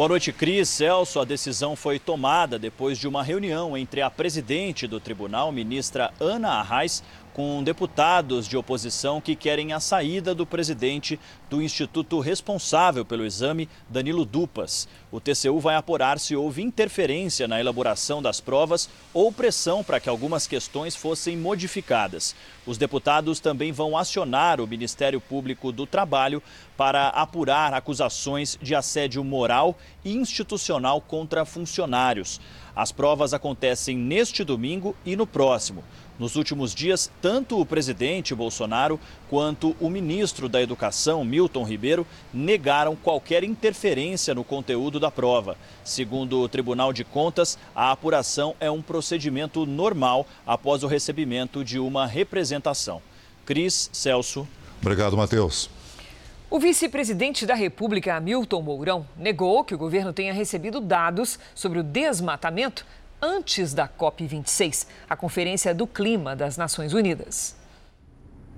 [0.00, 0.66] Boa noite, Cris.
[0.70, 6.10] Celso, a decisão foi tomada depois de uma reunião entre a presidente do tribunal, ministra
[6.18, 7.02] Ana Arraes,
[7.34, 13.68] com deputados de oposição que querem a saída do presidente do instituto responsável pelo exame,
[13.88, 14.88] Danilo Dupas.
[15.10, 20.08] O TCU vai apurar se houve interferência na elaboração das provas ou pressão para que
[20.08, 22.36] algumas questões fossem modificadas.
[22.64, 26.40] Os deputados também vão acionar o Ministério Público do Trabalho
[26.76, 32.40] para apurar acusações de assédio moral e institucional contra funcionários.
[32.76, 35.82] As provas acontecem neste domingo e no próximo.
[36.20, 42.96] Nos últimos dias, tanto o presidente Bolsonaro quanto o ministro da Educação, Milton Ribeiro, negaram
[42.96, 45.56] qualquer interferência no conteúdo da prova.
[45.84, 51.78] Segundo o Tribunal de Contas, a apuração é um procedimento normal após o recebimento de
[51.78, 53.00] uma representação.
[53.44, 54.46] Cris Celso.
[54.80, 55.70] Obrigado, Matheus.
[56.50, 61.82] O vice-presidente da República, Hamilton Mourão, negou que o governo tenha recebido dados sobre o
[61.82, 62.84] desmatamento
[63.22, 67.59] antes da COP26, a Conferência do Clima das Nações Unidas.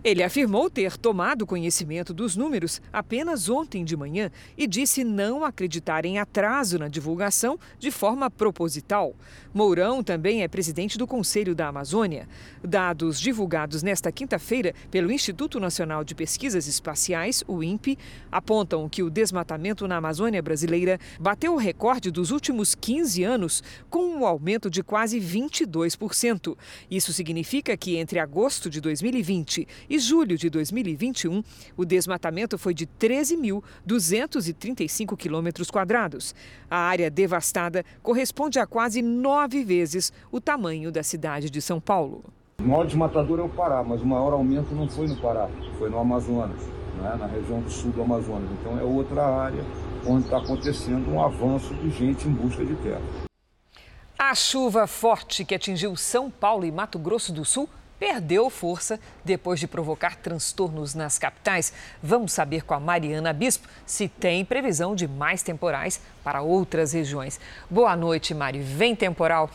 [0.04, 6.04] Ele afirmou ter tomado conhecimento dos números apenas ontem de manhã e disse não acreditar
[6.04, 9.14] em atraso na divulgação de forma proposital.
[9.54, 12.28] Mourão também é presidente do Conselho da Amazônia.
[12.64, 17.96] Dados divulgados nesta quinta-feira pelo Instituto Nacional de Pesquisas Espaciais, o INPE,
[18.30, 24.04] apontam que o desmatamento na Amazônia brasileira bateu o recorde dos últimos 15 anos, com
[24.04, 26.56] um aumento de quase 22%.
[26.90, 31.44] Isso significa que entre agosto de 2020 e julho de 2021,
[31.76, 36.34] o desmatamento foi de 13.235 quilômetros quadrados.
[36.70, 42.24] A área devastada corresponde a quase nove vezes o tamanho da cidade de São Paulo.
[42.58, 45.90] O maior desmatador é o Pará, mas o maior aumento não foi no Pará, foi
[45.90, 46.62] no Amazonas,
[46.96, 47.14] né?
[47.18, 48.48] na região do sul do Amazonas.
[48.58, 49.62] Então é outra área
[50.06, 53.02] onde está acontecendo um avanço de gente em busca de terra.
[54.18, 57.68] A chuva forte que atingiu São Paulo e Mato Grosso do Sul
[58.02, 61.72] perdeu força depois de provocar transtornos nas capitais.
[62.02, 67.38] Vamos saber com a Mariana Bispo se tem previsão de mais temporais para outras regiões.
[67.70, 68.58] Boa noite, Mari.
[68.58, 69.48] Vem temporal?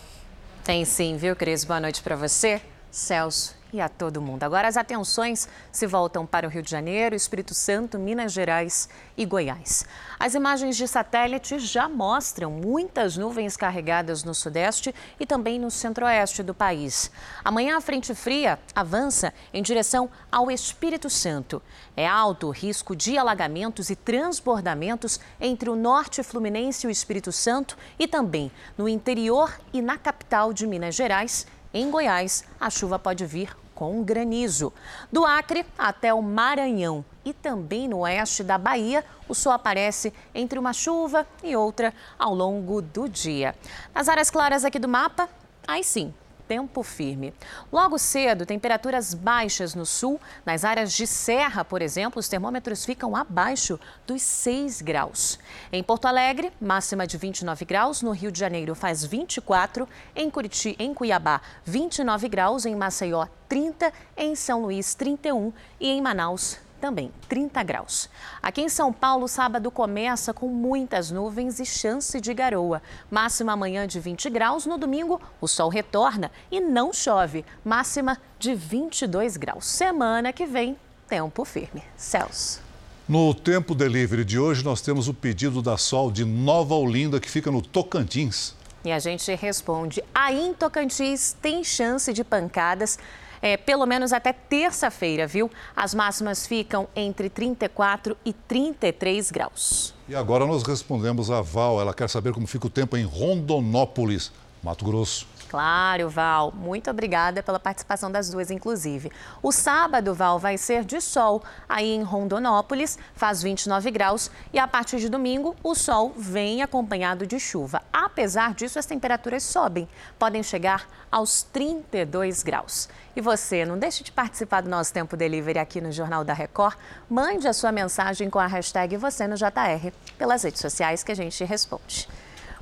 [0.64, 1.66] Tem sim, viu, Cris?
[1.66, 4.44] Boa noite para você, Celso e a todo mundo.
[4.44, 9.26] Agora as atenções se voltam para o Rio de Janeiro, Espírito Santo, Minas Gerais e
[9.26, 9.86] Goiás.
[10.20, 16.42] As imagens de satélite já mostram muitas nuvens carregadas no sudeste e também no centro-oeste
[16.44, 17.12] do país.
[17.44, 21.62] Amanhã a frente fria avança em direção ao Espírito Santo.
[21.96, 27.32] É alto o risco de alagamentos e transbordamentos entre o norte fluminense e o Espírito
[27.32, 32.98] Santo e também no interior e na capital de Minas Gerais em Goiás, a chuva
[32.98, 34.74] pode vir com granizo.
[35.12, 40.58] Do Acre até o Maranhão e também no oeste da Bahia, o sol aparece entre
[40.58, 43.54] uma chuva e outra ao longo do dia.
[43.94, 45.30] Nas áreas claras aqui do mapa,
[45.68, 46.14] aí sim,
[46.48, 47.34] tempo firme.
[47.72, 50.20] Logo cedo, temperaturas baixas no sul.
[50.46, 55.40] Nas áreas de serra, por exemplo, os termômetros ficam abaixo dos 6 graus.
[55.72, 58.02] Em Porto Alegre, máxima de 29 graus.
[58.02, 59.88] No Rio de Janeiro, faz 24.
[60.16, 62.66] Em Curiti, em Cuiabá, 29 graus.
[62.66, 63.92] Em Maceió, 30.
[64.16, 65.52] Em São Luís, 31.
[65.80, 68.10] E em Manaus, também 30 graus.
[68.42, 72.82] Aqui em São Paulo, sábado começa com muitas nuvens e chance de garoa.
[73.10, 74.66] Máxima amanhã de 20 graus.
[74.66, 77.44] No domingo, o sol retorna e não chove.
[77.64, 79.66] Máxima de 22 graus.
[79.66, 81.84] Semana que vem, tempo firme.
[81.96, 82.60] Céus.
[83.08, 87.32] No Tempo Delivery de hoje, nós temos o pedido da Sol de Nova Olinda, que
[87.32, 88.54] fica no Tocantins.
[88.84, 93.00] E a gente responde: aí em Tocantins tem chance de pancadas
[93.42, 95.50] é, pelo menos até terça-feira, viu?
[95.76, 99.94] As máximas ficam entre 34 e 33 graus.
[100.08, 101.82] E agora nós respondemos a Val.
[101.82, 104.32] Ela quer saber como fica o tempo em Rondonópolis,
[104.64, 105.28] Mato Grosso.
[105.50, 106.52] Claro, Val.
[106.52, 109.12] Muito obrigada pela participação das duas, inclusive.
[109.42, 114.30] O sábado, Val, vai ser de sol aí em Rondonópolis, faz 29 graus.
[114.52, 117.82] E a partir de domingo, o sol vem acompanhado de chuva.
[117.92, 119.88] Apesar disso, as temperaturas sobem,
[120.20, 122.90] podem chegar aos 32 graus.
[123.16, 126.76] E você, não deixe de participar do nosso Tempo Delivery aqui no Jornal da Record.
[127.10, 131.16] Mande a sua mensagem com a hashtag você no JR pelas redes sociais que a
[131.16, 132.08] gente responde.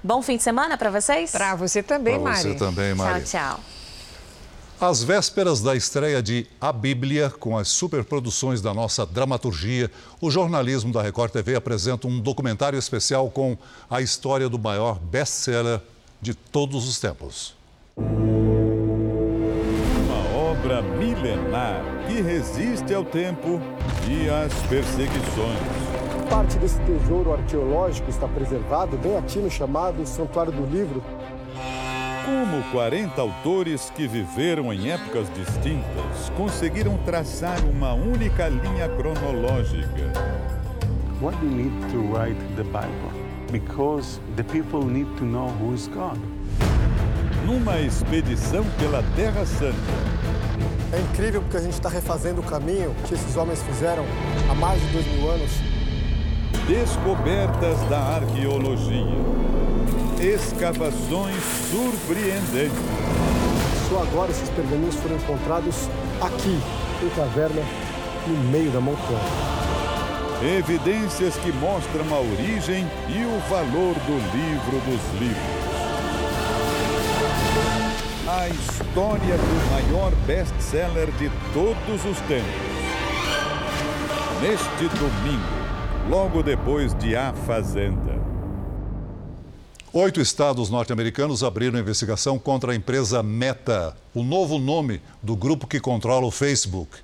[0.05, 1.31] Bom fim de semana para vocês?
[1.31, 2.43] Para você também, pra Mari.
[2.43, 3.23] Você também, Mari.
[3.23, 3.59] Tchau, tchau.
[4.79, 9.89] Às vésperas da estreia de A Bíblia, com as superproduções da nossa dramaturgia,
[10.21, 13.57] o jornalismo da Record TV apresenta um documentário especial com
[13.89, 15.81] a história do maior best-seller
[16.21, 17.55] de todos os tempos.
[17.97, 18.19] Uma
[20.37, 23.59] obra milenar que resiste ao tempo
[24.07, 25.94] e às perseguições.
[26.29, 31.03] Parte desse tesouro arqueológico está preservado bem aqui no chamado Santuário do Livro.
[32.25, 40.11] Como 40 autores que viveram em épocas distintas conseguiram traçar uma única linha cronológica.
[41.21, 43.11] Why do you need to write the Bible?
[43.51, 46.17] Because the people need to know who is God.
[47.45, 49.75] Numa expedição pela Terra Santa.
[50.91, 54.03] É incrível porque a gente está refazendo o caminho que esses homens fizeram
[54.49, 55.74] há mais de dois mil anos.
[56.67, 59.15] Descobertas da arqueologia.
[60.19, 62.77] Escavações surpreendentes.
[63.89, 65.89] Só agora esses pergaminhos foram encontrados
[66.21, 66.59] aqui,
[67.03, 67.61] em caverna,
[68.27, 69.19] no meio da montanha.
[70.57, 75.65] Evidências que mostram a origem e o valor do livro dos livros.
[78.27, 82.75] A história do maior best-seller de todos os tempos.
[84.41, 85.64] Neste domingo,
[86.09, 88.23] logo depois de A Fazenda.
[89.91, 95.79] Oito estados norte-americanos abriram investigação contra a empresa Meta, o novo nome do grupo que
[95.79, 96.97] controla o Facebook.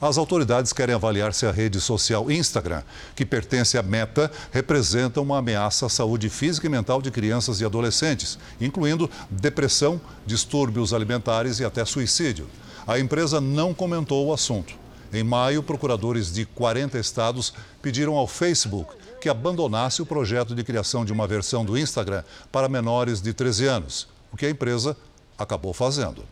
[0.00, 2.82] As autoridades querem avaliar se a rede social Instagram,
[3.14, 7.64] que pertence à Meta, representa uma ameaça à saúde física e mental de crianças e
[7.64, 12.46] adolescentes, incluindo depressão, distúrbios alimentares e até suicídio.
[12.86, 14.87] A empresa não comentou o assunto.
[15.12, 21.04] Em maio, procuradores de 40 estados pediram ao Facebook que abandonasse o projeto de criação
[21.04, 24.96] de uma versão do Instagram para menores de 13 anos, o que a empresa
[25.36, 26.24] acabou fazendo.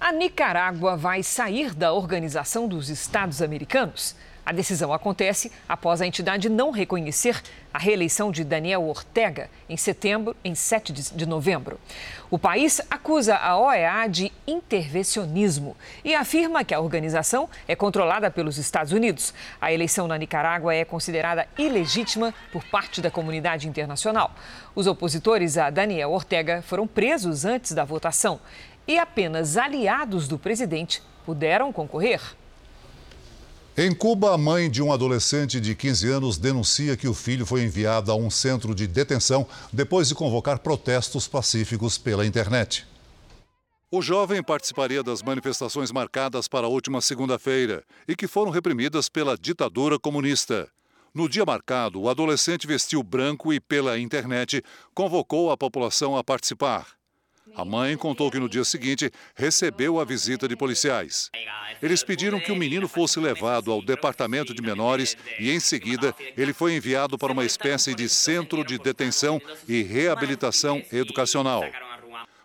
[0.00, 4.16] A Nicarágua vai sair da Organização dos Estados Americanos.
[4.44, 7.40] A decisão acontece após a entidade não reconhecer
[7.72, 11.78] a reeleição de Daniel Ortega em setembro, em 7 de novembro.
[12.28, 18.58] O país acusa a OEA de intervencionismo e afirma que a organização é controlada pelos
[18.58, 19.32] Estados Unidos.
[19.60, 24.34] A eleição na Nicarágua é considerada ilegítima por parte da comunidade internacional.
[24.74, 28.40] Os opositores a Daniel Ortega foram presos antes da votação
[28.88, 32.20] e apenas aliados do presidente puderam concorrer.
[33.74, 37.62] Em Cuba, a mãe de um adolescente de 15 anos denuncia que o filho foi
[37.62, 42.86] enviado a um centro de detenção depois de convocar protestos pacíficos pela internet.
[43.90, 49.38] O jovem participaria das manifestações marcadas para a última segunda-feira e que foram reprimidas pela
[49.38, 50.68] ditadura comunista.
[51.14, 54.62] No dia marcado, o adolescente vestiu branco e, pela internet,
[54.94, 57.01] convocou a população a participar.
[57.54, 61.30] A mãe contou que no dia seguinte recebeu a visita de policiais.
[61.82, 66.52] Eles pediram que o menino fosse levado ao departamento de menores e, em seguida, ele
[66.52, 71.62] foi enviado para uma espécie de centro de detenção e reabilitação educacional.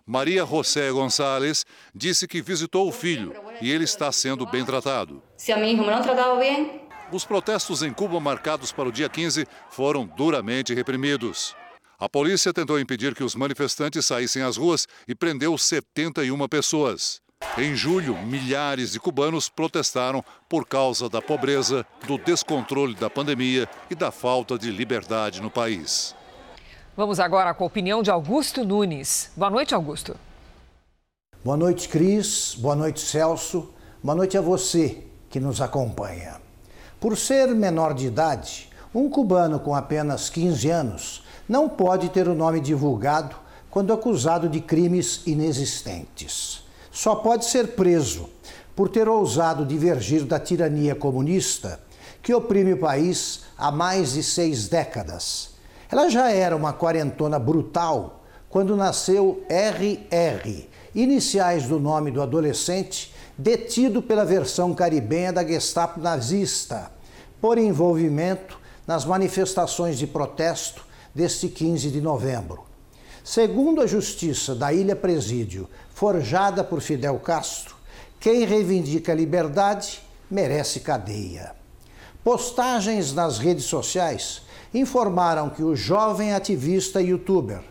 [0.05, 5.21] Maria José Gonçalves disse que visitou o filho e ele está sendo bem tratado.
[5.37, 6.81] Se a minha irmã não tratava bem.
[7.11, 11.55] Os protestos em Cuba marcados para o dia 15 foram duramente reprimidos.
[11.99, 17.19] A polícia tentou impedir que os manifestantes saíssem às ruas e prendeu 71 pessoas.
[17.57, 23.95] Em julho, milhares de cubanos protestaram por causa da pobreza, do descontrole da pandemia e
[23.95, 26.13] da falta de liberdade no país.
[26.95, 29.31] Vamos agora com a opinião de Augusto Nunes.
[29.35, 30.15] Boa noite, Augusto.
[31.43, 32.53] Boa noite, Cris.
[32.59, 33.73] Boa noite, Celso.
[34.03, 36.39] Boa noite a você que nos acompanha.
[36.99, 42.35] Por ser menor de idade, um cubano com apenas 15 anos não pode ter o
[42.35, 43.35] nome divulgado
[43.69, 46.63] quando acusado de crimes inexistentes.
[46.91, 48.29] Só pode ser preso
[48.75, 51.79] por ter ousado divergir da tirania comunista
[52.21, 55.51] que oprime o país há mais de seis décadas.
[55.89, 64.01] Ela já era uma quarentona brutal quando nasceu RR, iniciais do nome do adolescente detido
[64.01, 66.91] pela versão caribenha da Gestapo nazista,
[67.39, 72.63] por envolvimento nas manifestações de protesto deste 15 de novembro.
[73.23, 77.75] Segundo a Justiça da Ilha Presídio, forjada por Fidel Castro,
[78.19, 81.55] quem reivindica liberdade merece cadeia.
[82.23, 84.41] Postagens nas redes sociais
[84.73, 87.61] informaram que o jovem ativista youtuber,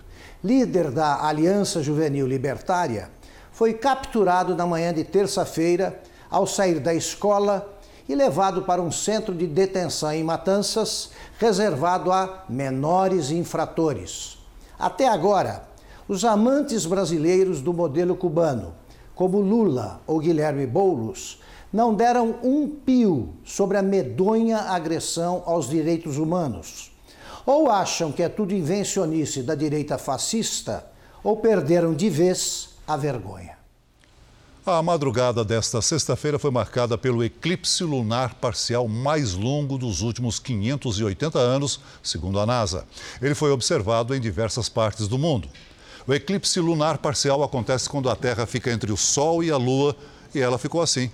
[0.42, 3.10] líder da Aliança Juvenil Libertária,
[3.52, 7.78] foi capturado na manhã de terça-feira ao sair da escola
[8.08, 14.38] e levado para um centro de detenção em Matanças, reservado a menores infratores.
[14.78, 15.68] Até agora,
[16.08, 18.74] os amantes brasileiros do modelo cubano,
[19.14, 21.40] como Lula ou Guilherme Boulos,
[21.72, 26.92] não deram um pio sobre a medonha agressão aos direitos humanos.
[27.44, 30.86] Ou acham que é tudo invencionice da direita fascista,
[31.22, 33.65] ou perderam de vez a vergonha.
[34.68, 41.38] A madrugada desta sexta-feira foi marcada pelo eclipse lunar parcial mais longo dos últimos 580
[41.38, 42.84] anos, segundo a NASA.
[43.22, 45.48] Ele foi observado em diversas partes do mundo.
[46.04, 49.94] O eclipse lunar parcial acontece quando a Terra fica entre o Sol e a Lua
[50.34, 51.12] e ela ficou assim,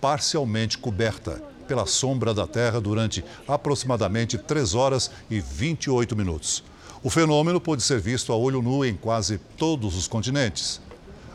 [0.00, 6.64] parcialmente coberta pela sombra da Terra durante aproximadamente 3 horas e 28 minutos.
[7.04, 10.80] O fenômeno pôde ser visto a olho nu em quase todos os continentes.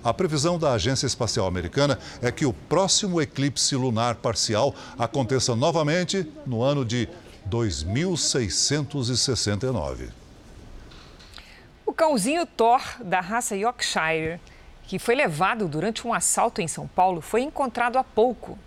[0.04, 6.26] A previsão da Agência Espacial Americana é que o próximo eclipse lunar parcial aconteça novamente
[6.46, 7.10] no ano de
[7.46, 10.10] 2669.
[11.86, 14.40] O cãozinho Thor, da raça Yorkshire,
[14.84, 18.60] que foi levado durante um assalto em São Paulo, foi encontrado há pouco.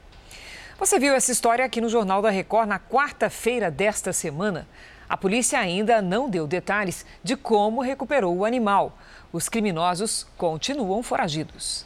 [0.79, 4.67] Você viu essa história aqui no Jornal da Record na quarta-feira desta semana.
[5.11, 8.97] A polícia ainda não deu detalhes de como recuperou o animal.
[9.33, 11.83] Os criminosos continuam foragidos.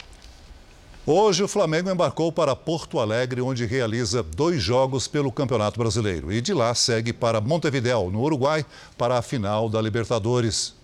[1.06, 6.30] Hoje, o Flamengo embarcou para Porto Alegre, onde realiza dois jogos pelo Campeonato Brasileiro.
[6.30, 8.62] E de lá segue para Montevidéu, no Uruguai,
[8.98, 10.74] para a final da Libertadores.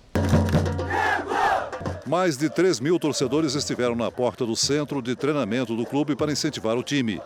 [2.07, 6.32] Mais de 3 mil torcedores estiveram na porta do centro de treinamento do clube para
[6.32, 7.20] incentivar o time.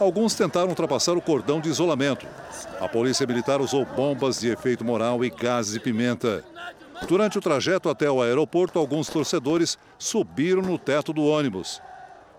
[0.00, 2.26] Alguns tentaram ultrapassar o cordão de isolamento.
[2.80, 6.42] A polícia militar usou bombas de efeito moral e gases de pimenta.
[7.06, 11.82] Durante o trajeto até o aeroporto, alguns torcedores subiram no teto do ônibus.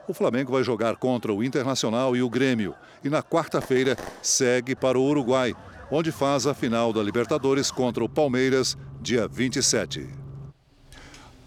[0.08, 2.74] O Flamengo vai jogar contra o Internacional e o Grêmio.
[3.04, 5.56] E na quarta-feira segue para o Uruguai,
[5.92, 10.10] onde faz a final da Libertadores contra o Palmeiras, dia 27.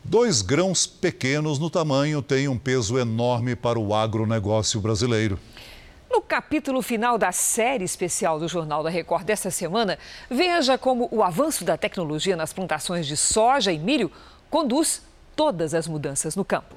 [0.04, 5.40] Dois grãos pequenos no tamanho têm um peso enorme para o agronegócio brasileiro.
[6.14, 9.98] No capítulo final da série especial do Jornal da Record desta semana,
[10.30, 14.12] veja como o avanço da tecnologia nas plantações de soja e milho
[14.48, 15.02] conduz
[15.34, 16.76] todas as mudanças no campo.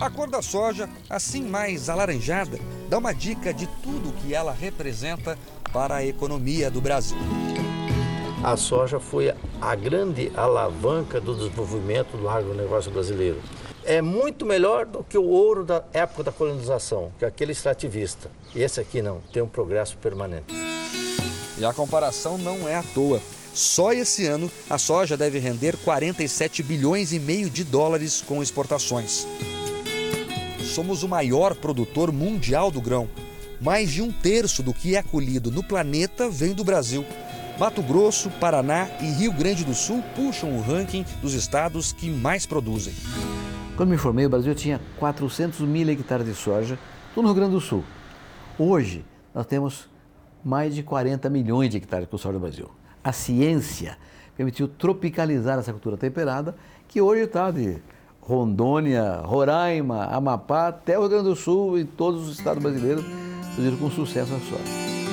[0.00, 5.38] A cor da soja, assim mais alaranjada, dá uma dica de tudo que ela representa
[5.70, 7.45] para a economia do Brasil.
[8.46, 13.42] A soja foi a grande alavanca do desenvolvimento do agronegócio brasileiro.
[13.84, 18.30] É muito melhor do que o ouro da época da colonização, que é aquele extrativista.
[18.54, 20.54] E esse aqui não, tem um progresso permanente.
[21.58, 23.20] E a comparação não é à toa.
[23.52, 29.26] Só esse ano, a soja deve render 47 bilhões e meio de dólares com exportações
[30.76, 33.08] somos o maior produtor mundial do grão.
[33.58, 37.02] Mais de um terço do que é colhido no planeta vem do Brasil.
[37.58, 42.44] Mato Grosso, Paraná e Rio Grande do Sul puxam o ranking dos estados que mais
[42.44, 42.92] produzem.
[43.78, 46.78] Quando me formei, o Brasil tinha 400 mil hectares de soja,
[47.14, 47.82] tudo no Rio Grande do Sul.
[48.58, 49.88] Hoje, nós temos
[50.44, 52.70] mais de 40 milhões de hectares com soja no Brasil.
[53.02, 53.96] A ciência
[54.36, 56.54] permitiu tropicalizar essa cultura temperada,
[56.86, 57.78] que hoje está de
[58.20, 63.02] Rondônia, Roraima, Amapá, até o Rio Grande do Sul e todos os estados brasileiros
[63.54, 65.05] fizeram com sucesso a soja.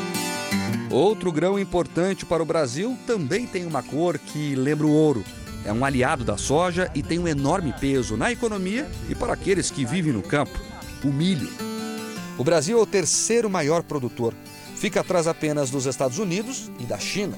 [0.93, 5.25] Outro grão importante para o Brasil também tem uma cor que lembra o ouro.
[5.65, 9.71] É um aliado da soja e tem um enorme peso na economia e para aqueles
[9.71, 10.59] que vivem no campo,
[11.03, 11.49] o milho.
[12.37, 14.35] O Brasil é o terceiro maior produtor.
[14.75, 17.35] Fica atrás apenas dos Estados Unidos e da China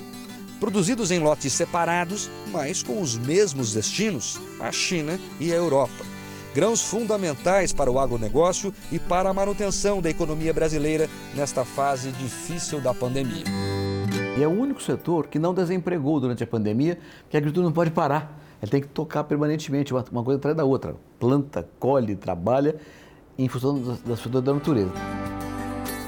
[0.60, 6.15] produzidos em lotes separados, mas com os mesmos destinos, a China e a Europa.
[6.56, 12.80] Grãos fundamentais para o agronegócio e para a manutenção da economia brasileira nesta fase difícil
[12.80, 13.44] da pandemia.
[14.38, 16.98] E é o único setor que não desempregou durante a pandemia,
[17.30, 18.40] que a agricultura não pode parar.
[18.62, 20.96] Ele tem que tocar permanentemente, uma coisa atrás da outra.
[21.20, 22.78] Planta, colhe, trabalha
[23.38, 24.94] em função das frutas da natureza.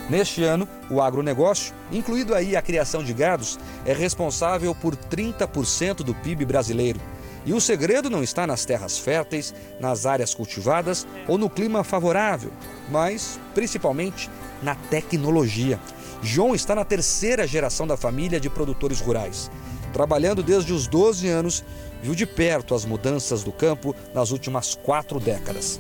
[0.10, 6.16] Neste ano, o agronegócio, incluído aí a criação de gados, é responsável por 30% do
[6.16, 7.02] PIB brasileiro.
[7.48, 12.52] E o segredo não está nas terras férteis, nas áreas cultivadas ou no clima favorável,
[12.90, 14.30] mas principalmente
[14.62, 15.80] na tecnologia.
[16.22, 19.50] João está na terceira geração da família de produtores rurais.
[19.94, 21.64] Trabalhando desde os 12 anos,
[22.04, 25.80] viu de perto as mudanças do campo nas últimas quatro décadas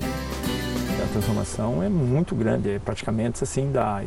[1.07, 4.03] a transformação é muito grande, é praticamente assim da,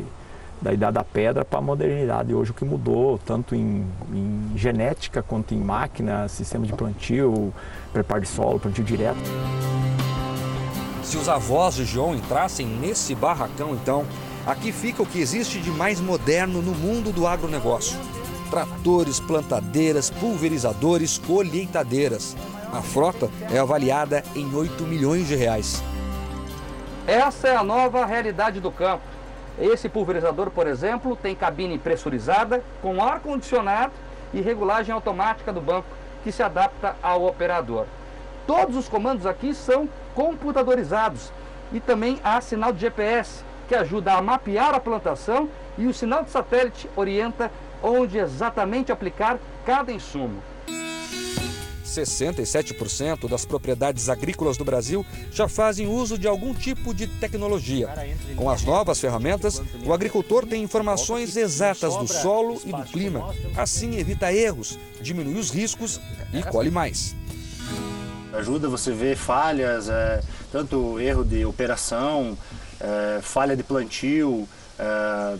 [0.61, 2.33] da idade da pedra para a modernidade.
[2.33, 7.51] Hoje o que mudou, tanto em, em genética quanto em máquina, sistema de plantio,
[7.91, 9.19] preparo de solo, plantio direto.
[11.03, 14.05] Se os avós de João entrassem nesse barracão, então,
[14.45, 17.97] aqui fica o que existe de mais moderno no mundo do agronegócio.
[18.49, 22.35] Tratores, plantadeiras, pulverizadores, colheitadeiras.
[22.71, 25.83] A frota é avaliada em 8 milhões de reais.
[27.07, 29.03] Essa é a nova realidade do campo.
[29.59, 33.91] Esse pulverizador, por exemplo, tem cabine pressurizada, com ar-condicionado
[34.33, 35.87] e regulagem automática do banco
[36.23, 37.85] que se adapta ao operador.
[38.47, 41.31] Todos os comandos aqui são computadorizados
[41.71, 46.23] e também há sinal de GPS que ajuda a mapear a plantação e o sinal
[46.23, 50.41] de satélite orienta onde exatamente aplicar cada insumo.
[51.91, 57.89] 67% das propriedades agrícolas do Brasil já fazem uso de algum tipo de tecnologia.
[58.35, 63.33] Com as novas ferramentas, o agricultor tem informações exatas do solo e do clima.
[63.55, 65.99] Assim, evita erros, diminui os riscos
[66.33, 67.15] e colhe mais.
[68.33, 70.21] Ajuda você ver falhas, é,
[70.51, 72.37] tanto erro de operação,
[72.79, 74.47] é, falha de plantio,
[74.79, 75.37] é,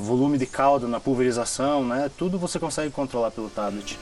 [0.00, 2.10] volume de calda na pulverização, né?
[2.16, 3.98] Tudo você consegue controlar pelo tablet.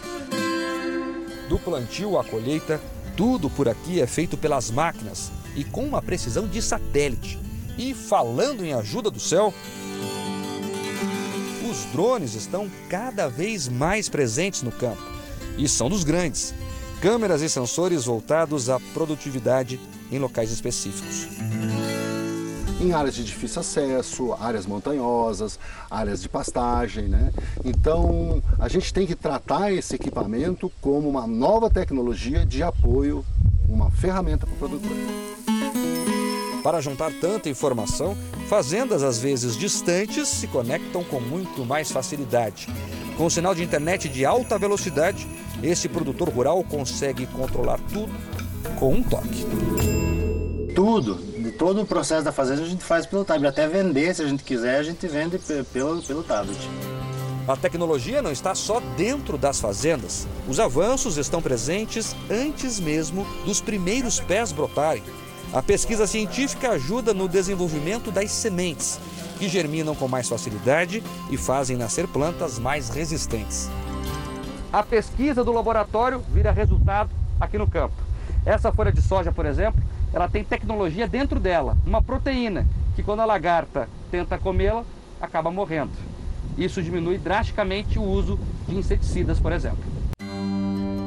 [1.48, 2.80] Do plantio à colheita,
[3.16, 7.38] tudo por aqui é feito pelas máquinas e com uma precisão de satélite.
[7.76, 9.52] E falando em ajuda do céu,
[11.70, 15.02] os drones estão cada vez mais presentes no campo
[15.56, 16.54] e são dos grandes.
[17.00, 19.80] Câmeras e sensores voltados à produtividade
[20.10, 21.28] em locais específicos
[22.80, 25.58] em áreas de difícil acesso, áreas montanhosas,
[25.90, 27.04] áreas de pastagem.
[27.04, 27.32] Né?
[27.64, 33.24] Então, a gente tem que tratar esse equipamento como uma nova tecnologia de apoio,
[33.68, 34.96] uma ferramenta para o produtor.
[36.62, 38.16] Para juntar tanta informação,
[38.48, 42.68] fazendas às vezes distantes se conectam com muito mais facilidade.
[43.16, 45.26] Com o sinal de internet de alta velocidade,
[45.62, 48.12] esse produtor rural consegue controlar tudo
[48.78, 49.44] com um toque.
[50.74, 51.16] Tudo,
[51.58, 53.50] todo o processo da fazenda a gente faz pelo tablet.
[53.50, 55.38] Até vender, se a gente quiser, a gente vende
[55.72, 56.56] pelo, pelo tablet.
[57.48, 60.28] A tecnologia não está só dentro das fazendas.
[60.46, 65.02] Os avanços estão presentes antes mesmo dos primeiros pés brotarem.
[65.52, 69.00] A pesquisa científica ajuda no desenvolvimento das sementes,
[69.38, 73.68] que germinam com mais facilidade e fazem nascer plantas mais resistentes.
[74.70, 77.94] A pesquisa do laboratório vira resultado aqui no campo.
[78.44, 79.82] Essa folha de soja, por exemplo,
[80.12, 84.84] ela tem tecnologia dentro dela, uma proteína, que quando a lagarta tenta comê-la,
[85.20, 85.92] acaba morrendo.
[86.56, 89.84] Isso diminui drasticamente o uso de inseticidas, por exemplo.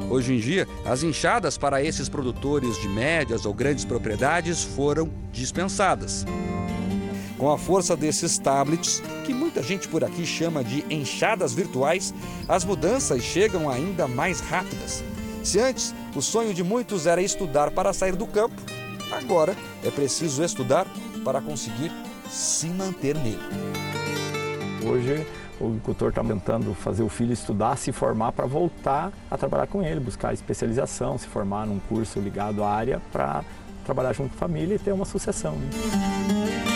[0.09, 6.25] Hoje em dia, as enxadas para esses produtores de médias ou grandes propriedades foram dispensadas.
[7.37, 12.13] Com a força desses tablets, que muita gente por aqui chama de enxadas virtuais,
[12.47, 15.03] as mudanças chegam ainda mais rápidas.
[15.43, 18.61] Se antes o sonho de muitos era estudar para sair do campo,
[19.11, 20.87] Agora é preciso estudar
[21.23, 21.91] para conseguir
[22.29, 23.39] se manter nele.
[24.85, 25.27] Hoje
[25.59, 29.83] o agricultor está tentando fazer o filho estudar, se formar para voltar a trabalhar com
[29.83, 33.43] ele, buscar especialização, se formar num curso ligado à área para
[33.85, 35.53] trabalhar junto com a família e ter uma sucessão.
[35.53, 36.70] Né?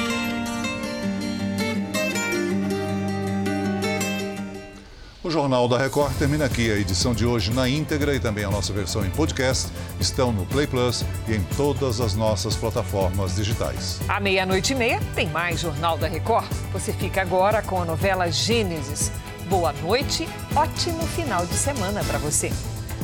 [5.26, 6.72] O Jornal da Record termina aqui.
[6.72, 10.46] A edição de hoje na íntegra e também a nossa versão em podcast estão no
[10.46, 14.00] Play Plus e em todas as nossas plataformas digitais.
[14.08, 16.46] À meia-noite e meia tem mais Jornal da Record.
[16.72, 19.12] Você fica agora com a novela Gênesis.
[19.50, 22.54] Boa noite, ótimo final de semana para você.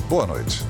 [0.07, 0.63] Boa noite.